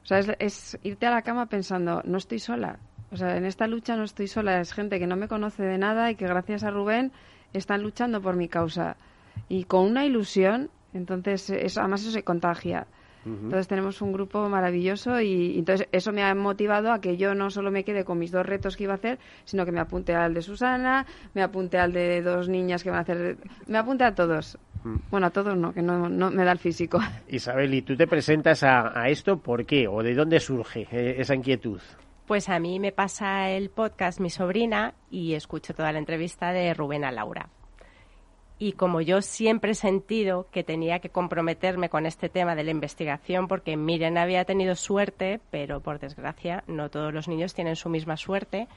[0.02, 2.80] o sea, es, irte a la cama pensando, no estoy sola,
[3.12, 5.78] o sea, en esta lucha no estoy sola, es gente que no me conoce de
[5.78, 7.12] nada y que gracias a Rubén
[7.52, 8.96] están luchando por mi causa.
[9.48, 12.86] Y con una ilusión, entonces, eso, además eso se contagia.
[13.26, 17.50] Entonces tenemos un grupo maravilloso y, entonces eso me ha motivado a que yo no
[17.50, 20.14] solo me quede con mis dos retos que iba a hacer, sino que me apunte
[20.14, 24.04] al de Susana, me apunte al de dos niñas que van a hacer, me apunte
[24.04, 24.58] a todos.
[25.10, 26.98] Bueno, a todos no, que no, me da el físico.
[27.28, 31.16] Isabel, ¿y tú te presentas a, a esto por qué o de dónde surge eh,
[31.18, 31.80] esa inquietud?
[32.30, 36.72] Pues a mí me pasa el podcast mi sobrina y escucho toda la entrevista de
[36.74, 37.48] Rubén a Laura.
[38.56, 42.70] y como yo siempre he sentido que tenía que comprometerme con este tema de la
[42.70, 47.88] investigación, porque Miriam había tenido suerte, pero por desgracia no todos los niños tienen su
[47.88, 48.68] misma suerte,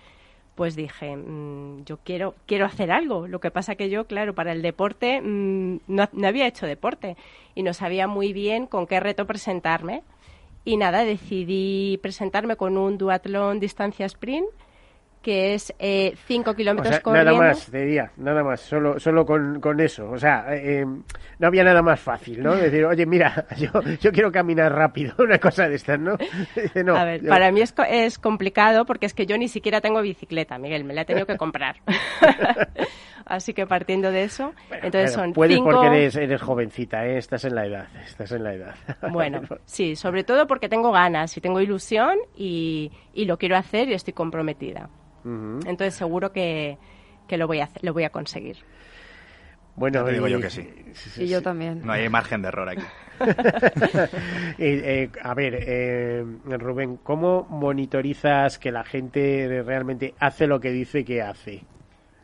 [0.56, 3.28] pues dije, mm, yo quiero, quiero hacer algo.
[3.28, 7.18] Lo que pasa que yo, claro, para el deporte mm, no, no había hecho deporte
[7.54, 10.02] y no sabía muy bien con qué reto presentarme.
[10.66, 14.48] Y nada, decidí presentarme con un duatlón distancia sprint
[15.24, 16.14] que es 5 eh,
[16.56, 17.32] kilómetros corriendo.
[17.32, 20.12] Nada más, diría, nada más, solo, solo con, con eso.
[20.12, 22.54] O sea, eh, no había nada más fácil, ¿no?
[22.54, 26.18] Decir, oye, mira, yo, yo quiero caminar rápido, una cosa de estas, ¿no?
[26.84, 30.02] no a ver, para mí es, es complicado porque es que yo ni siquiera tengo
[30.02, 31.78] bicicleta, Miguel, me la he tenido que comprar.
[33.26, 35.72] Así que partiendo de eso, entonces son puedes cinco...
[35.72, 37.18] porque eres, eres jovencita, ¿eh?
[37.18, 38.76] estás en la edad, estás en la edad.
[39.12, 43.90] Bueno, sí, sobre todo porque tengo ganas y tengo ilusión y, y lo quiero hacer
[43.90, 44.90] y estoy comprometida.
[45.26, 46.78] Entonces seguro que,
[47.30, 48.58] lo voy a hacer, lo voy a conseguir.
[49.76, 50.68] Bueno, te digo yo que sí.
[51.18, 51.82] Y yo también.
[51.84, 52.84] No hay margen de error aquí.
[54.58, 61.06] Eh, a ver, eh, Rubén, ¿cómo monitorizas que la gente realmente hace lo que dice
[61.06, 61.64] que hace?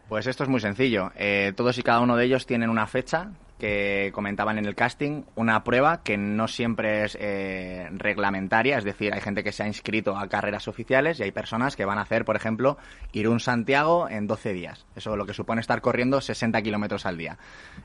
[0.10, 1.12] Pues esto es muy sencillo.
[1.16, 3.30] Eh, todos y cada uno de ellos tienen una fecha
[3.60, 9.14] que comentaban en el casting, una prueba que no siempre es eh, reglamentaria, es decir,
[9.14, 12.04] hay gente que se ha inscrito a carreras oficiales y hay personas que van a
[12.04, 12.78] hacer, por ejemplo,
[13.12, 14.88] ir un Santiago en 12 días.
[14.96, 17.38] Eso lo que supone estar corriendo 60 kilómetros al día.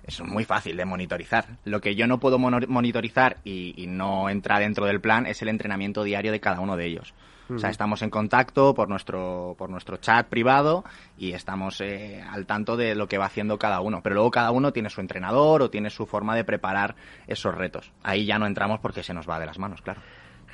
[0.04, 1.58] Es muy fácil de monitorizar.
[1.64, 6.04] Lo que yo no puedo monitorizar y no entra dentro del plan es el entrenamiento
[6.04, 7.12] diario de cada uno de ellos.
[7.53, 10.84] O sea, estamos en contacto por nuestro, por nuestro chat privado
[11.18, 14.01] y estamos eh, al tanto de lo que va haciendo cada uno.
[14.03, 16.95] Pero luego cada uno tiene su entrenador o tiene su forma de preparar
[17.26, 17.92] esos retos.
[18.03, 20.01] Ahí ya no entramos porque se nos va de las manos, claro.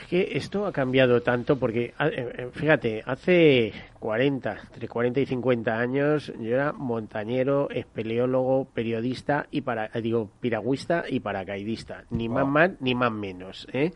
[0.01, 5.27] Es que esto ha cambiado tanto porque, eh, eh, fíjate, hace 40, entre 40 y
[5.27, 12.05] 50 años yo era montañero, espeleólogo, periodista y para, digo, piragüista y paracaidista.
[12.11, 13.93] Ni más más ni más menos, ¿eh?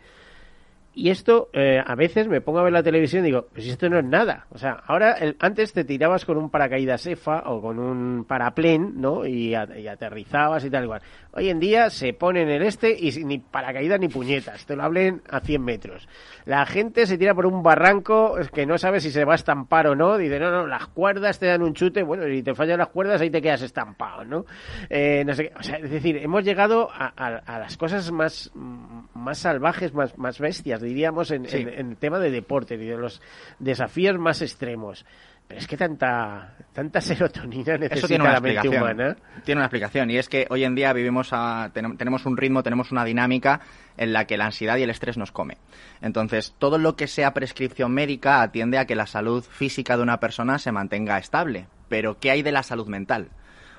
[0.97, 3.89] Y esto, eh, a veces me pongo a ver la televisión y digo, pues esto
[3.89, 4.47] no es nada.
[4.51, 9.25] O sea, ahora, antes te tirabas con un paracaídas EFA o con un paraplén, ¿no?
[9.25, 11.01] Y, aterrizabas y tal igual.
[11.33, 14.65] Hoy en día se pone en el este y ni paracaídas ni puñetas.
[14.65, 16.07] Te lo hablen a 100 metros.
[16.45, 19.87] La gente se tira por un barranco que no sabe si se va a estampar
[19.87, 20.17] o no.
[20.17, 22.03] Dice, no, no, las cuerdas te dan un chute.
[22.03, 24.45] Bueno, si te fallan las cuerdas, ahí te quedas estampado, ¿no?
[24.89, 29.39] Eh, no sé, o sea, es decir, hemos llegado a, a, las cosas más, más
[29.39, 33.21] salvajes, más, más bestias diríamos, en, el tema de deporte y de los
[33.59, 35.05] desafíos más extremos.
[35.47, 39.15] Pero es que tanta, tanta serotonina necesita tiene una la mente humana.
[39.43, 41.31] Tiene una explicación, y es que hoy en día vivimos
[41.73, 43.61] tenemos un ritmo, tenemos una dinámica
[43.97, 45.57] en la que la ansiedad y el estrés nos come.
[46.01, 50.19] Entonces, todo lo que sea prescripción médica atiende a que la salud física de una
[50.19, 51.67] persona se mantenga estable.
[51.89, 53.29] Pero, ¿qué hay de la salud mental?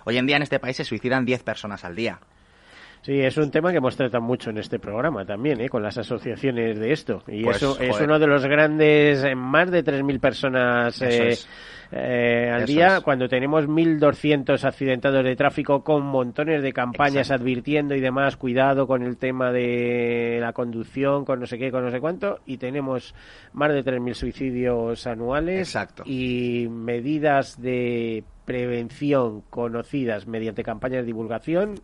[0.05, 2.21] Hoy en día en este país se suicidan 10 personas al día.
[3.03, 5.69] Sí, es un tema que hemos tratado mucho en este programa también, ¿eh?
[5.69, 7.23] con las asociaciones de esto.
[7.29, 11.37] Y pues, eso es uno de los grandes, eh, más de 3.000 personas eh,
[11.93, 18.01] eh, al día, cuando tenemos 1.200 accidentados de tráfico con montones de campañas advirtiendo y
[18.01, 22.01] demás, cuidado con el tema de la conducción, con no sé qué, con no sé
[22.01, 23.15] cuánto, y tenemos
[23.53, 26.03] más de 3.000 suicidios anuales Exacto.
[26.07, 31.81] y medidas de prevención conocidas mediante campañas de divulgación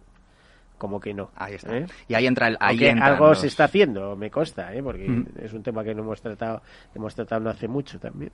[0.79, 1.31] como que no.
[1.37, 1.77] Ahí está.
[1.77, 1.87] ¿eh?
[2.09, 2.57] Y ahí entra el.
[2.61, 4.83] Ahí algo se está haciendo, me consta, ¿eh?
[4.83, 6.63] porque es un tema que no hemos tratado,
[6.95, 8.33] hemos tratado no hace mucho también.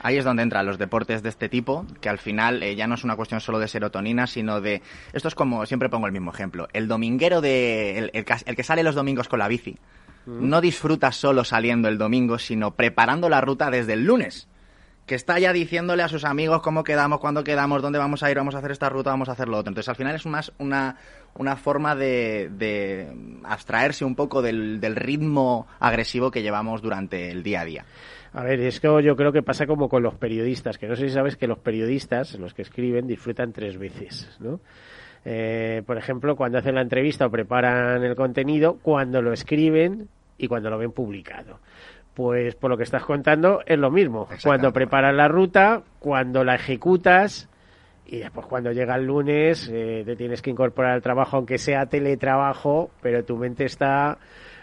[0.00, 2.96] Ahí es donde entran los deportes de este tipo, que al final eh, ya no
[2.96, 4.82] es una cuestión solo de serotonina, sino de...
[5.12, 7.98] Esto es como, siempre pongo el mismo ejemplo, el dominguero de...
[7.98, 9.78] el, el, que sale los domingos con la bici.
[10.26, 14.48] No disfruta solo saliendo el domingo, sino preparando la ruta desde el lunes
[15.12, 18.36] que está ya diciéndole a sus amigos cómo quedamos, cuándo quedamos, dónde vamos a ir,
[18.38, 19.68] vamos a hacer esta ruta, vamos a hacer lo otro.
[19.68, 20.96] Entonces, al final es más una,
[21.34, 23.12] una forma de, de
[23.44, 27.84] abstraerse un poco del, del, ritmo agresivo que llevamos durante el día a día.
[28.32, 31.08] A ver, es que yo creo que pasa como con los periodistas, que no sé
[31.08, 34.60] si sabes que los periodistas, los que escriben, disfrutan tres veces, ¿no?
[35.26, 40.08] Eh, por ejemplo, cuando hacen la entrevista o preparan el contenido, cuando lo escriben
[40.38, 41.60] y cuando lo ven publicado.
[42.14, 44.28] Pues por lo que estás contando es lo mismo.
[44.42, 47.48] Cuando preparas la ruta, cuando la ejecutas
[48.04, 51.86] y después cuando llega el lunes eh, te tienes que incorporar al trabajo, aunque sea
[51.86, 54.18] teletrabajo, pero tu mente está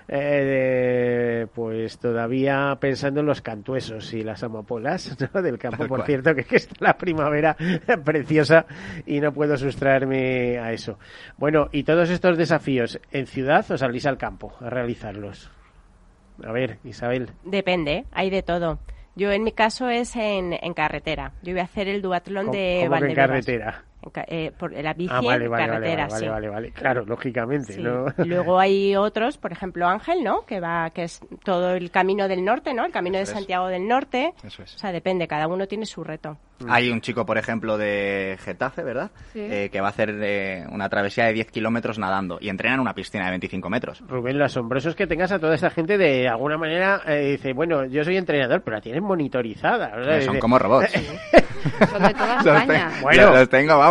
[0.08, 5.88] eh, pues todavía pensando en los cantuesos y las amapolas del campo.
[5.88, 7.56] Por cierto, que, que está la primavera
[8.04, 8.66] preciosa
[9.06, 11.00] y no puedo sustraerme a eso.
[11.38, 15.52] Bueno, y todos estos desafíos, ¿en ciudad o salís al campo a realizarlos?
[16.46, 17.30] A ver, Isabel.
[17.44, 18.80] Depende, hay de todo.
[19.16, 21.34] Yo en mi caso es en, carretera.
[21.42, 23.84] Yo voy a hacer el duatlón de ¿cómo en carretera?
[24.28, 26.28] Eh, por la bici ah, vale, en vale, carretera, vale, sí.
[26.30, 28.06] vale, vale, claro, lógicamente, ¿no?
[28.26, 30.46] Luego hay otros, por ejemplo Ángel, ¿no?
[30.46, 32.86] Que va, que es todo el camino del norte, ¿no?
[32.86, 34.34] El camino de Santiago del Norte.
[34.44, 34.76] Eso es.
[34.76, 36.38] O sea, depende, cada uno tiene su reto.
[36.68, 39.12] Hay un chico, por ejemplo, de Getafe, ¿verdad?
[39.32, 39.40] Sí.
[39.40, 42.82] Eh, que va a hacer eh, una travesía de 10 kilómetros nadando y entrena en
[42.82, 44.04] una piscina de 25 metros.
[44.08, 47.54] Rubén, lo asombroso es que tengas a toda esta gente de alguna manera, eh, dice,
[47.54, 49.92] bueno, yo soy entrenador, pero la tienen monitorizada.
[50.18, 50.92] Eh, son dice- como robots.
[51.92, 52.90] Son de toda Los, España.
[52.96, 53.32] te- Bueno.
[53.32, 53.89] los tengo, vamos.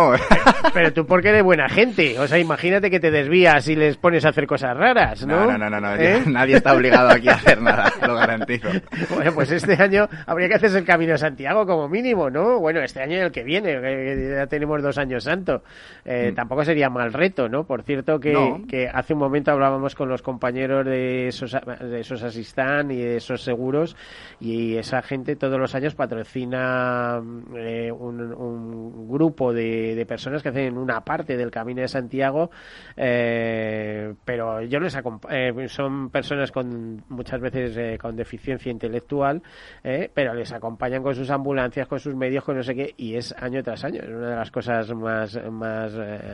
[0.73, 2.17] Pero tú porque eres buena gente.
[2.19, 5.45] O sea, imagínate que te desvías y les pones a hacer cosas raras, ¿no?
[5.45, 6.21] No, no, no, no, ¿Eh?
[6.27, 8.69] nadie está obligado aquí a hacer nada, lo garantizo.
[9.15, 12.59] Bueno, pues este año habría que hacerse el Camino de Santiago como mínimo, ¿no?
[12.59, 15.63] Bueno, este año y el que viene, que ya tenemos dos años santo.
[16.05, 17.63] Eh, Tampoco sería mal reto, ¿no?
[17.65, 18.61] Por cierto que, No.
[18.67, 23.17] que hace un momento hablábamos con los compañeros de Sosa, de Sosa Sistán y de
[23.17, 23.95] esos seguros
[24.39, 27.19] y esa gente todos los años patrocina
[27.57, 32.49] eh, un, un grupo de, de personas que hacen una parte del Camino de Santiago,
[32.95, 34.95] eh, pero yo les
[35.29, 39.41] eh, son personas con muchas veces eh, con deficiencia intelectual,
[39.83, 43.15] eh, pero les acompañan con sus ambulancias, con sus medios, con no sé qué, y
[43.15, 45.93] es año tras año, es una de las cosas más más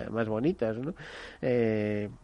[0.09, 0.93] más bonitas, ¿no?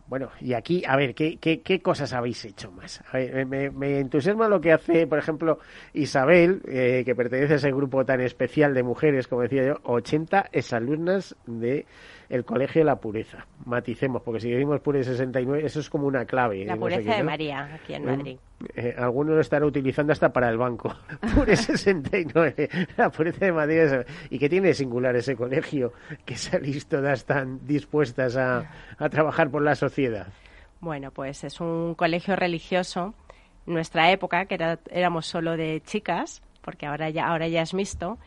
[0.07, 3.01] Bueno, y aquí, a ver, ¿qué, qué, cosas habéis hecho más?
[3.11, 5.59] A ver, me, me entusiasma lo que hace, por ejemplo,
[5.93, 11.20] Isabel, que pertenece a ese grupo tan especial de mujeres, como decía yo, 80 exalumnas
[11.45, 11.85] de
[12.29, 13.45] el Colegio de la Pureza.
[13.65, 16.63] Maticemos, porque si decimos Pure 69, eso es como una clave.
[16.65, 17.23] La sé pureza qué, de ¿no?
[17.25, 18.37] María, aquí en Mm, Madrid.
[18.75, 20.95] eh, alguno lo estará utilizando hasta para el banco.
[21.35, 23.77] Pure 69, la pureza de Madrid.
[23.79, 25.93] es- ¿Y qué tiene de singular ese colegio
[26.25, 30.27] que salís todas tan dispuestas a, a trabajar por la sociedad?
[30.79, 33.13] Bueno, pues es un colegio religioso.
[33.67, 37.73] En nuestra época, que era- éramos solo de chicas, porque ahora ya, ahora ya es
[37.73, 38.17] mixto,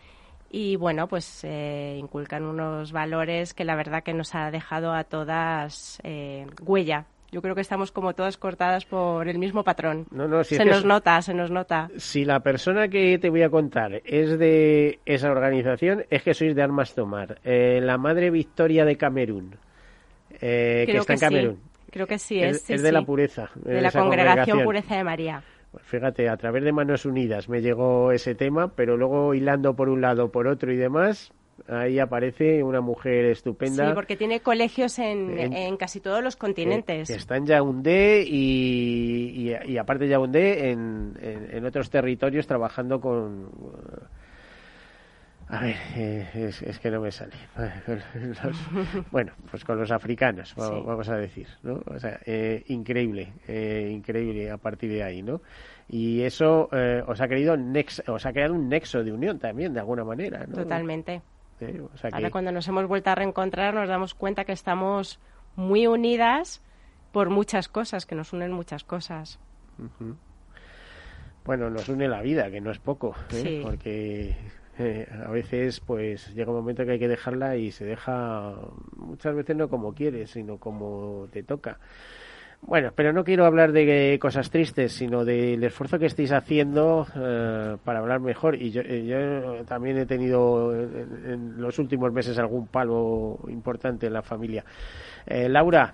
[0.50, 5.04] y bueno, pues eh, inculcan unos valores que la verdad que nos ha dejado a
[5.04, 7.06] todas eh, huella.
[7.32, 10.06] Yo creo que estamos como todas cortadas por el mismo patrón.
[10.12, 11.90] No, no, si se nos es- nota, se nos nota.
[11.96, 16.54] Si la persona que te voy a contar es de esa organización, es que sois
[16.54, 17.40] de Armas Tomar.
[17.42, 19.56] Eh, la Madre Victoria de Camerún,
[20.40, 21.34] eh, que está en que sí.
[21.34, 21.60] Camerún.
[21.90, 23.06] Creo que sí, Es- es, sí, es de la sí.
[23.06, 24.62] pureza, De de la congregación.
[24.62, 25.42] Pureza de María.
[25.74, 29.88] Pues fíjate, a través de Manos Unidas me llegó ese tema, pero luego hilando por
[29.88, 31.32] un lado, por otro y demás,
[31.66, 33.88] ahí aparece una mujer estupenda.
[33.88, 37.08] Sí, porque tiene colegios en, En- en casi todos los continentes.
[37.08, 43.00] Que, está en Yaoundé y, y, y aparte de Yaoundé, en, en otros territorios trabajando
[43.00, 43.48] con...
[45.48, 47.32] A ver, eh, es, es que no me sale.
[48.42, 50.60] Los- bueno, pues con los africanos, Sí.
[50.84, 51.82] vamos a decir, ¿no?
[51.86, 55.42] O sea, eh, increíble, eh, increíble a partir de ahí, ¿no?
[55.88, 56.70] Y eso
[57.06, 60.46] os ha querido nex os ha creado un nexo de unión también, de alguna manera,
[60.46, 60.54] ¿no?
[60.56, 61.20] Totalmente.
[61.60, 65.20] O sea que- Ahora cuando nos hemos vuelto a reencontrar nos damos cuenta que estamos
[65.56, 66.62] muy unidas
[67.12, 69.38] por muchas cosas, que nos unen muchas cosas.
[71.44, 73.14] Bueno, nos une la vida, que no es poco.
[73.28, 73.60] Sí.
[73.62, 74.34] porque
[74.78, 78.54] eh, a veces pues llega un momento que hay que dejarla y se deja
[78.96, 81.78] muchas veces no como quieres, sino como te toca.
[82.66, 87.76] Bueno, pero no quiero hablar de cosas tristes, sino del esfuerzo que estáis haciendo eh,
[87.84, 88.54] para hablar mejor.
[88.54, 94.06] Y yo, eh, yo también he tenido en, en los últimos meses algún palo importante
[94.06, 94.64] en la familia.
[95.26, 95.92] Eh, Laura,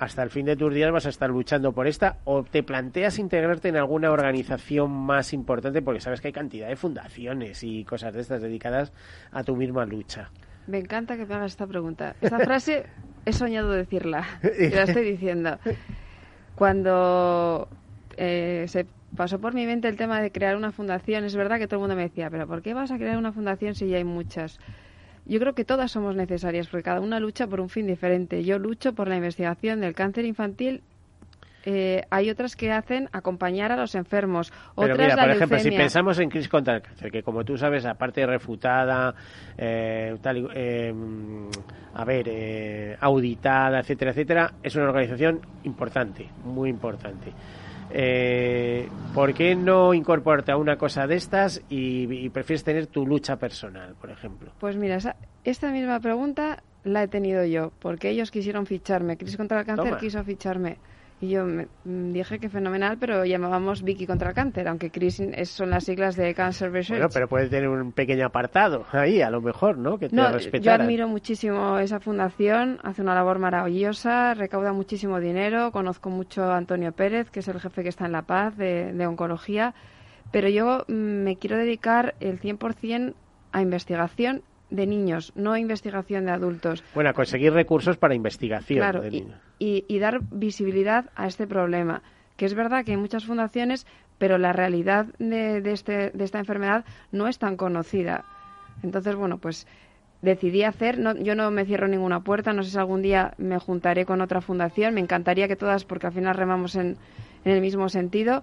[0.00, 3.18] hasta el fin de tus días vas a estar luchando por esta o te planteas
[3.18, 8.14] integrarte en alguna organización más importante porque sabes que hay cantidad de fundaciones y cosas
[8.14, 8.94] de estas dedicadas
[9.30, 10.30] a tu misma lucha.
[10.66, 12.16] Me encanta que me hagas esta pregunta.
[12.22, 12.86] Esta frase
[13.26, 14.26] he soñado decirla
[14.58, 15.58] y la estoy diciendo.
[16.54, 17.68] Cuando
[18.16, 21.66] eh, se pasó por mi mente el tema de crear una fundación, es verdad que
[21.66, 23.98] todo el mundo me decía, pero ¿por qué vas a crear una fundación si ya
[23.98, 24.60] hay muchas?
[25.30, 28.42] Yo creo que todas somos necesarias porque cada una lucha por un fin diferente.
[28.42, 30.82] Yo lucho por la investigación del cáncer infantil.
[31.64, 34.50] eh, hay otras que hacen acompañar a los enfermos.
[34.74, 37.44] Pero otras mira, la por ejemplo, si pensamos en Cris contra el cáncer, que como
[37.44, 39.14] tú sabes, aparte refutada,
[39.56, 40.92] eh, tal eh,
[41.94, 47.32] a ver, eh, auditada, etcétera, etcétera, es una organización importante, muy importante.
[47.92, 53.04] Eh, ¿Por qué no incorporarte a una cosa de estas y, y prefieres tener tu
[53.06, 54.52] lucha personal, por ejemplo?
[54.60, 59.16] Pues mira, esa- esta misma pregunta la he tenido yo, porque ellos quisieron ficharme.
[59.16, 59.98] Cris contra el cáncer Toma.
[59.98, 60.78] quiso ficharme.
[61.22, 65.20] Y yo me- mm, dije que fenomenal, pero llamábamos Vicky contra el cáncer, aunque Cris
[65.44, 66.98] son las siglas de Cancer Research.
[66.98, 69.98] Bueno, pero puede tener un pequeño apartado ahí, a lo mejor, ¿no?
[69.98, 75.72] Que te No, yo admiro muchísimo esa fundación, hace una labor maravillosa, recauda muchísimo dinero,
[75.72, 78.92] conozco mucho a Antonio Pérez, que es el jefe que está en La Paz de,
[78.94, 79.74] de oncología,
[80.32, 83.12] pero yo mm, me quiero dedicar el 100%
[83.52, 86.84] a investigación de niños, no investigación de adultos.
[86.94, 89.38] Bueno, conseguir recursos para investigación de niños.
[89.58, 92.02] Y, y, dar visibilidad a este problema.
[92.36, 93.86] Que es verdad que hay muchas fundaciones,
[94.18, 98.24] pero la realidad de, de, este, de esta enfermedad no es tan conocida.
[98.82, 99.66] Entonces, bueno, pues
[100.22, 103.58] decidí hacer, no, yo no me cierro ninguna puerta, no sé si algún día me
[103.58, 106.96] juntaré con otra fundación, me encantaría que todas, porque al final remamos en,
[107.44, 108.42] en el mismo sentido,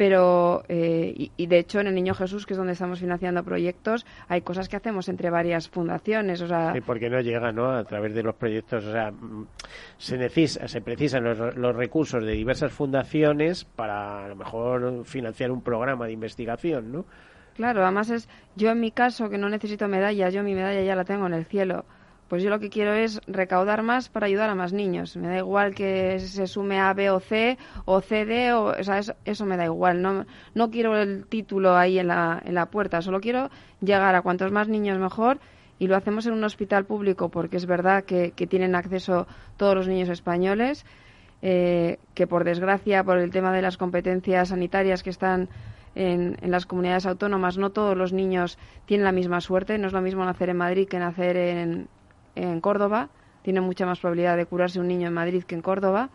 [0.00, 4.06] pero eh, y, de hecho en el Niño Jesús que es donde estamos financiando proyectos
[4.28, 7.84] hay cosas que hacemos entre varias fundaciones o sea sí, porque no llega no a
[7.84, 9.12] través de los proyectos o sea
[9.98, 15.50] se necesita se precisan los, los, recursos de diversas fundaciones para a lo mejor financiar
[15.50, 17.04] un programa de investigación no
[17.54, 18.26] claro además es
[18.56, 21.34] yo en mi caso que no necesito medallas yo mi medalla ya la tengo en
[21.34, 21.84] el cielo
[22.30, 25.16] pues yo lo que quiero es recaudar más para ayudar a más niños.
[25.16, 29.00] Me da igual que se sume a B o C o CD, o, o sea,
[29.24, 30.00] eso, me da igual.
[30.00, 30.24] No,
[30.54, 33.50] no quiero el título ahí en la, en la puerta, solo quiero
[33.80, 35.40] llegar a cuantos más niños mejor
[35.80, 39.26] y lo hacemos en un hospital público porque es verdad que, tienen acceso
[39.56, 40.86] todos los niños españoles,
[41.42, 45.48] eh, que por desgracia, por el tema de las competencias sanitarias que están
[45.96, 48.56] en, en, las comunidades autónomas, no todos los niños
[48.86, 49.78] tienen la misma suerte.
[49.78, 51.88] No es lo mismo nacer en Madrid que nacer en,
[52.42, 53.08] en Córdoba,
[53.42, 56.10] tiene mucha más probabilidad de curarse un niño en Madrid que en Córdoba.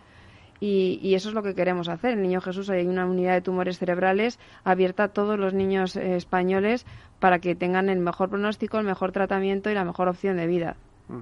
[0.59, 2.13] Y, eso es lo que queremos hacer.
[2.13, 6.15] En Niño Jesús hay una unidad de tumores cerebrales abierta a todos los niños eh,
[6.15, 6.85] españoles
[7.19, 10.77] para que tengan el mejor pronóstico, el mejor tratamiento y la mejor opción de vida.
[11.09, 11.19] Mm.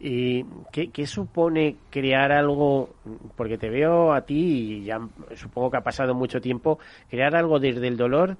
[0.00, 2.90] ¿Y qué, qué, supone crear algo?
[3.36, 5.00] Porque te veo a ti, y ya
[5.34, 6.78] supongo que ha pasado mucho tiempo,
[7.10, 8.36] crear algo desde el dolor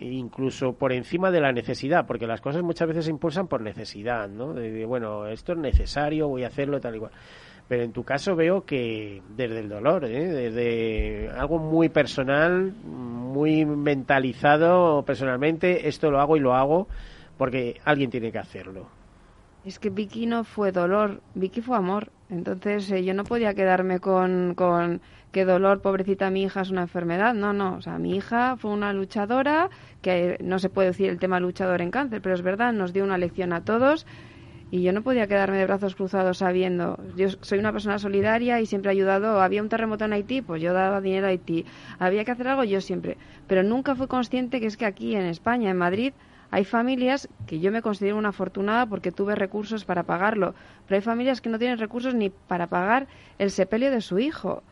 [0.00, 4.28] incluso por encima de la necesidad, porque las cosas muchas veces se impulsan por necesidad,
[4.28, 4.52] ¿no?
[4.52, 7.12] De, bueno, esto es necesario, voy a hacerlo tal y cual.
[7.68, 10.28] Pero en tu caso veo que desde el dolor, ¿eh?
[10.28, 16.86] desde algo muy personal, muy mentalizado personalmente, esto lo hago y lo hago
[17.36, 18.88] porque alguien tiene que hacerlo.
[19.64, 22.12] Es que Vicky no fue dolor, Vicky fue amor.
[22.30, 25.00] Entonces eh, yo no podía quedarme con, con
[25.32, 27.34] qué dolor, pobrecita mi hija es una enfermedad.
[27.34, 27.76] No, no.
[27.76, 29.70] O sea, mi hija fue una luchadora,
[30.02, 33.04] que no se puede decir el tema luchador en cáncer, pero es verdad, nos dio
[33.04, 34.06] una lección a todos.
[34.68, 38.66] Y yo no podía quedarme de brazos cruzados sabiendo, yo soy una persona solidaria y
[38.66, 39.40] siempre he ayudado.
[39.40, 41.64] Había un terremoto en Haití, pues yo daba dinero a Haití.
[42.00, 43.16] Había que hacer algo, yo siempre.
[43.46, 46.12] Pero nunca fui consciente que es que aquí en España, en Madrid,
[46.50, 50.54] hay familias que yo me considero una afortunada porque tuve recursos para pagarlo,
[50.86, 53.06] pero hay familias que no tienen recursos ni para pagar
[53.38, 54.62] el sepelio de su hijo.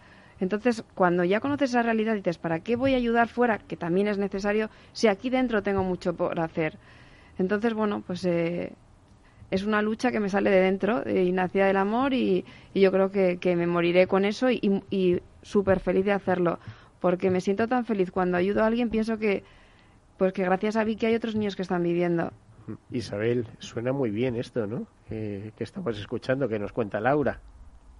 [0.40, 3.58] Entonces, cuando ya conoces esa realidad, dices, ¿para qué voy a ayudar fuera?
[3.58, 6.78] Que también es necesario, si aquí dentro tengo mucho por hacer.
[7.38, 8.72] Entonces, bueno, pues eh,
[9.50, 13.10] es una lucha que me sale de dentro y nacida del amor y, yo creo
[13.10, 16.58] que, me moriré con eso y, y súper feliz de hacerlo.
[17.00, 19.44] Porque me siento tan feliz cuando ayudo a alguien, pienso que
[20.16, 22.32] pues que gracias a Vicky hay otros niños que están viviendo.
[22.90, 24.86] Isabel, suena muy bien esto, ¿no?
[25.08, 27.40] que estamos escuchando, que nos cuenta Laura.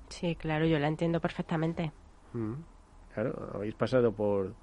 [0.09, 1.93] Sí, claro, yo la entiendo perfectamente.
[2.35, 2.55] Mm,
[3.14, 4.55] claro, habéis pasado por,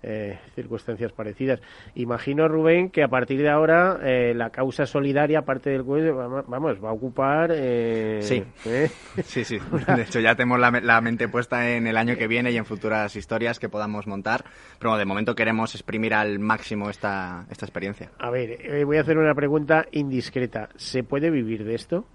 [0.00, 1.60] eh, circunstancias parecidas.
[1.96, 6.14] Imagino, Rubén, que a partir de ahora eh, la causa solidaria, aparte del cuello,
[6.46, 7.50] vamos, va a ocupar.
[7.52, 8.44] Eh, sí.
[9.24, 9.58] sí, sí.
[9.96, 13.16] De hecho, ya tenemos la, mente puesta en el año que viene y en futuras
[13.16, 14.44] historias que podamos montar.
[14.78, 18.12] Pero de momento queremos exprimir al máximo esta, esta experiencia.
[18.20, 20.68] A ver, voy a hacer una pregunta indiscreta.
[20.76, 22.06] ¿Se puede vivir de esto?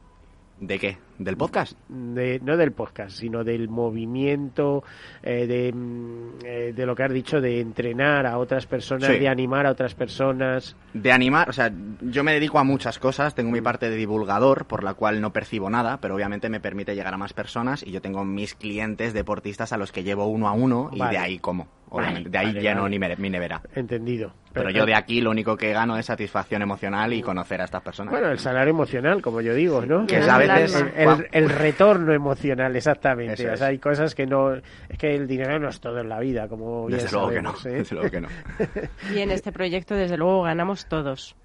[0.60, 0.98] ¿De qué?
[1.18, 1.78] ¿Del podcast?
[1.90, 4.84] De, no del podcast, sino del movimiento,
[5.22, 9.28] eh, de, mm, eh, de, lo que has dicho, de entrenar a otras personas, de
[9.28, 10.76] animar a otras personas.
[10.94, 14.66] De animar, o sea, yo me dedico a muchas cosas, tengo mi parte de divulgador,
[14.66, 17.92] por la cual no percibo nada, pero obviamente me permite llegar a más personas y
[17.92, 21.40] yo tengo mis clientes deportistas a los que llevo uno a uno y de ahí
[21.40, 21.68] como
[22.02, 23.62] de ahí ya no ni mi nevera.
[23.76, 24.34] Entendido.
[24.52, 27.82] Pero yo de aquí lo único que gano es satisfacción emocional y conocer a estas
[27.82, 28.12] personas.
[28.12, 30.06] Bueno, el salario emocional, como yo digo, ¿no?
[30.06, 30.86] Que es a veces...
[31.32, 33.50] El, retorno emocional, exactamente.
[33.50, 34.54] O sea, hay cosas que no...
[34.54, 37.52] Es que el dinero no es todo en la vida, como desde luego que no,
[37.66, 37.70] ¿eh?
[37.70, 38.28] Desde luego que no.
[39.16, 41.36] y en este proyecto, desde luego, ganamos todos.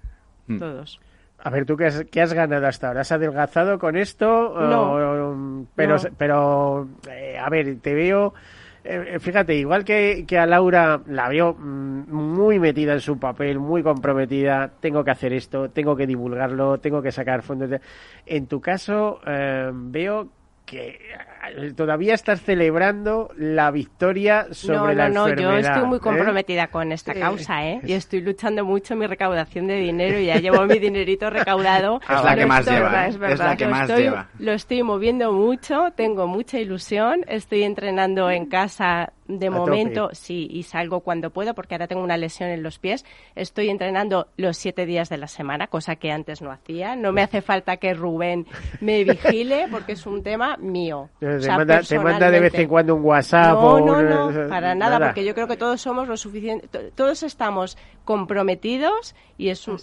[0.47, 0.59] Mm.
[0.59, 0.99] Todos.
[1.41, 3.01] A ver, ¿tú qué has, qué has, ganado hasta ahora?
[3.01, 4.27] ¿Has adelgazado con esto?
[4.59, 5.67] No.
[5.75, 8.33] pero, pero eh, a ver, te veo
[8.83, 13.59] eh, eh, fíjate, igual que, a Laura la veo mm, muy metida en su papel,
[13.59, 17.69] muy comprometida, tengo que hacer esto, tengo que divulgarlo, tengo que sacar fondos.
[17.69, 17.81] De...
[18.25, 20.29] En tu caso, eh, veo
[20.65, 20.99] que
[21.75, 25.51] todavía estás celebrando la victoria sobre la no, enfermedad.
[25.51, 26.01] No, yo estoy muy ¿eh?
[26.01, 27.81] comprometida con esta causa, ¿eh?
[27.83, 31.99] Y estoy luchando mucho en mi recaudación de dinero y ya llevo mi dinerito recaudado.
[32.09, 34.27] Es la que más lleva, es, la que lo más estoy, lleva.
[34.39, 40.15] Lo estoy moviendo mucho, tengo mucha ilusión, estoy entrenando en casa de A momento, tope.
[40.15, 43.05] sí, y salgo cuando puedo porque ahora tengo una lesión en los pies.
[43.35, 46.95] Estoy entrenando los siete días de la semana, cosa que antes no hacía.
[46.95, 48.47] No me hace falta que Rubén
[48.81, 51.09] me vigile porque es un tema mío.
[51.19, 54.01] Te, O sea, manda, te manda de vez en cuando un WhatsApp No, o no,
[54.01, 57.77] no, eh, para nada, porque yo creo que todos somos lo suficiente, to- todos estamos
[58.23, 59.77] comprometidos y es, un-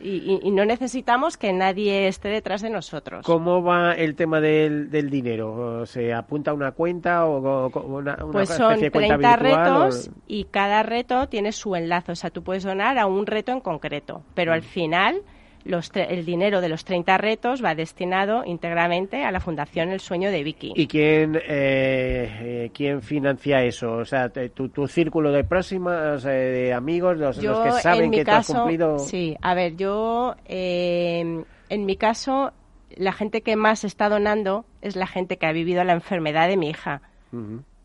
[0.00, 3.24] Y, y- y no necesitamos que nadie esté detrás de nosotros.
[3.26, 5.84] ¿Cómo va el tema del, del dinero?
[5.86, 9.36] ¿Se apunta a una cuenta o, una, una Pues son 30 virtual,
[9.76, 12.12] o- retos y cada reto tiene su enlace.
[12.12, 14.54] O sea, tú puedes donar a un reto en concreto, pero Mm.
[14.54, 15.22] al final
[15.64, 20.00] los tre- el dinero de los 30 retos va destinado íntegramente a la Fundación El
[20.00, 20.74] Sueño de Vicky.
[20.76, 23.92] ¿Y quién, eh, eh, quién financia eso?
[23.92, 28.10] O sea, te- tu, tu círculo de próximas, eh, de amigos, los, los que saben
[28.10, 28.98] que tú has caso, cumplido...
[28.98, 32.52] Sí, a ver, yo, eh, en mi caso,
[32.94, 36.58] la gente que más está donando es la gente que ha vivido la enfermedad de
[36.58, 37.00] mi hija.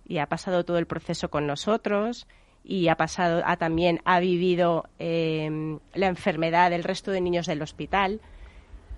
[0.09, 2.27] Y ha pasado todo el proceso con nosotros
[2.65, 7.61] y ha pasado ha también ha vivido eh, la enfermedad del resto de niños del
[7.61, 8.19] hospital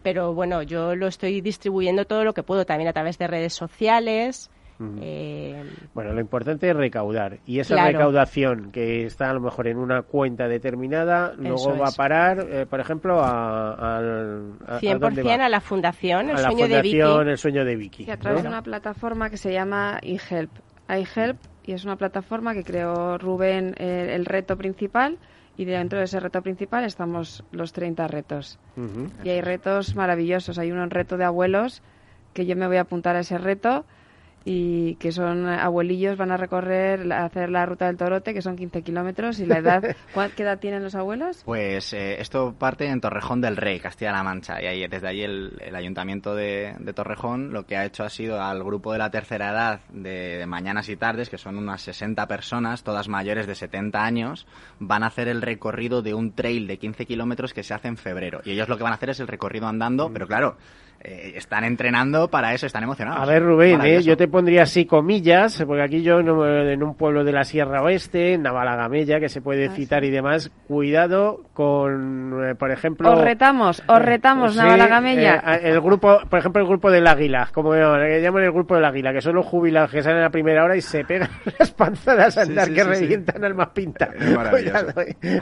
[0.01, 3.53] pero bueno yo lo estoy distribuyendo todo lo que puedo también a través de redes
[3.53, 4.49] sociales
[4.99, 7.38] eh, Bueno, lo importante es recaudar.
[7.45, 7.91] Y esa Claro.
[7.99, 12.47] recaudación que está a lo mejor en una cuenta determinada, luego Eso va a parar,
[12.49, 15.45] eh, por ejemplo, a, al- a, a 100% dónde va?
[15.45, 18.05] a la fundación el a la sueño de Vicky El Sueño de Vicky.
[18.05, 18.49] Y a través ¿no?
[18.49, 20.49] de una plataforma que se llama iHelp.
[20.97, 25.17] iHelp y es una plataforma que creó Rubén eh, el reto principal
[25.57, 28.57] y dentro de ese reto principal estamos los 30 retos.
[29.23, 30.57] Y hay retos maravillosos.
[30.57, 31.83] Hay un reto de abuelos
[32.33, 33.85] que yo me voy a apuntar a ese reto
[34.43, 38.55] y que son abuelillos, van a recorrer, la- hacer la ruta del Torote, que son
[38.55, 39.39] 15 kilómetros.
[39.39, 39.83] ¿Y la edad?
[40.13, 41.43] ¿cuál- ¿Qué edad tienen los abuelos?
[41.45, 45.57] Pues eh, esto parte en Torrejón del Rey, Castilla-La Mancha, y ahí, desde ahí el,
[45.61, 49.11] el ayuntamiento de, de Torrejón lo que ha hecho ha sido al grupo de la
[49.11, 53.55] tercera edad de, de mañanas y tardes, que son unas 60 personas, todas mayores de
[53.55, 54.47] 70 años,
[54.79, 57.97] van a hacer el recorrido de un trail de 15 kilómetros que se hace en
[57.97, 58.41] febrero.
[58.43, 60.57] Y ellos lo que van a hacer es el recorrido andando, pero claro,
[61.04, 63.22] eh, están entrenando para eso, están emocionados.
[63.22, 64.02] A ver, Rubén, ¿eh?
[64.04, 67.82] Yo te pondría así comillas, porque aquí yo no- en un pueblo de la Sierra
[67.82, 73.12] Oeste, en Navalagamella, que se puede Ah, citar y demás, cuidado con, eh, por ejemplo...
[73.12, 75.36] Os retamos, os retamos, Sí, Navalagamella.
[75.56, 78.86] eh, el grupo, por ejemplo, el grupo del Águila, como que llaman el grupo del
[78.86, 81.30] Águila, que son los jubilados que salen a primera hora y se pegan
[81.60, 82.99] las panzadas a andar sí, que sí, sí.
[83.02, 84.10] revientan al más pinta.
[84.52, 85.16] Cuidado, eh.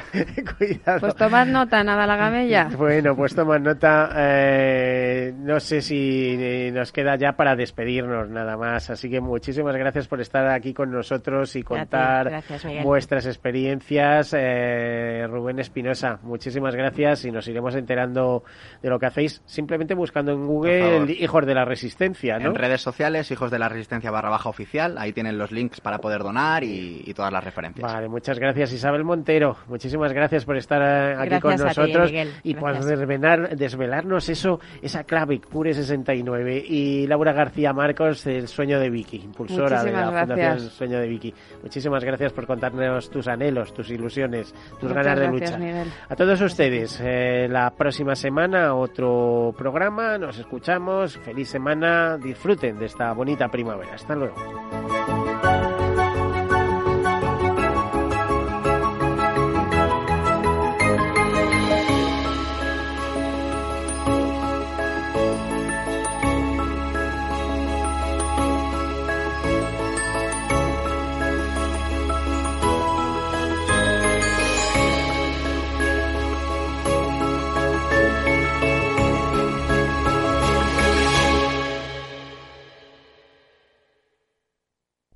[0.57, 0.99] Cuidado.
[1.01, 2.70] Pues tomad nota, Navalagamella.
[2.78, 4.10] Bueno, pues toma nota.
[4.16, 8.91] eh, no sé si eh, nos queda ya para despedirnos nada más.
[8.91, 14.35] Así que muchísimas gracias por estar aquí con nosotros y contar Gracias, vuestras experiencias.
[14.37, 18.43] Eh, Rubén Espinosa, muchísimas gracias y nos iremos enterando
[18.83, 21.11] de lo que hacéis simplemente buscando en Google.
[21.13, 22.49] Hijos de la Resistencia, ¿no?
[22.49, 25.97] En redes sociales, Hijos de la Resistencia barra baja oficial, ahí tienen los links para
[25.97, 27.91] poder donar y, y todas las referencias.
[27.91, 29.57] Vale, muchas gracias Isabel Montero.
[29.67, 32.11] Muchísimas gracias por estar eh, aquí Gracias con ti, nosotros
[32.43, 38.79] y por desvelar, desvelarnos eso, esa clave Cure 69 y Laura García Marcos del Sueño
[38.79, 40.59] de Vicky, impulsora de la Fundación.
[40.69, 41.33] Sueño de Vicky.
[41.61, 45.57] Muchísimas gracias por contarnos tus anhelos, tus ilusiones, tus Muchas ganas de lucha.
[45.57, 45.87] Miguel.
[46.07, 52.85] A todos ustedes, eh, la próxima semana otro programa, nos escuchamos, feliz semana, disfruten de
[52.85, 53.93] esta bonita primavera.
[53.95, 54.35] Hasta luego.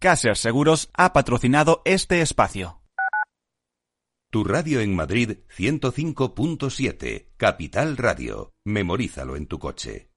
[0.04, 2.82] Caser Seguros ha patrocinado este espacio.
[4.30, 8.52] Tu radio en Madrid 105.7, Capital Radio.
[8.66, 10.10] Memorízalo en tu coche.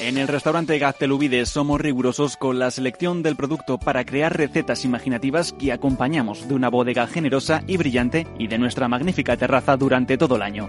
[0.00, 5.52] En el restaurante Gaztelubides somos rigurosos con la selección del producto para crear recetas imaginativas
[5.52, 10.34] que acompañamos de una bodega generosa y brillante y de nuestra magnífica terraza durante todo
[10.34, 10.68] el año.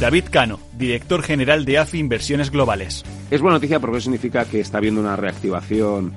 [0.00, 3.04] David Cano, director general de AFI Inversiones Globales.
[3.32, 6.14] Es buena noticia porque significa que está habiendo una reactivación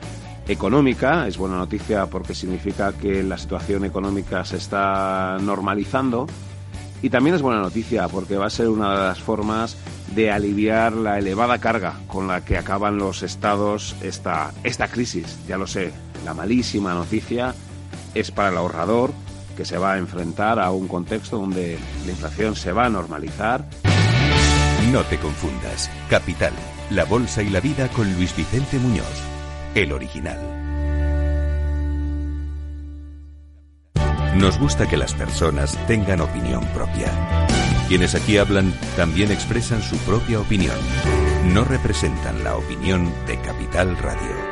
[0.47, 6.27] económica, es buena noticia porque significa que la situación económica se está normalizando
[7.01, 9.75] y también es buena noticia porque va a ser una de las formas
[10.13, 15.39] de aliviar la elevada carga con la que acaban los estados esta, esta crisis.
[15.47, 15.91] Ya lo sé,
[16.23, 17.55] la malísima noticia
[18.13, 19.11] es para el ahorrador
[19.56, 23.66] que se va a enfrentar a un contexto donde la inflación se va a normalizar.
[24.91, 25.89] No te confundas.
[26.10, 26.54] Capital,
[26.89, 29.06] la bolsa y la vida con Luis Vicente Muñoz,
[29.76, 30.62] el original.
[34.36, 37.12] Nos gusta que las personas tengan opinión propia.
[37.88, 40.78] Quienes aquí hablan también expresan su propia opinión.
[41.54, 44.51] No representan la opinión de Capital Radio.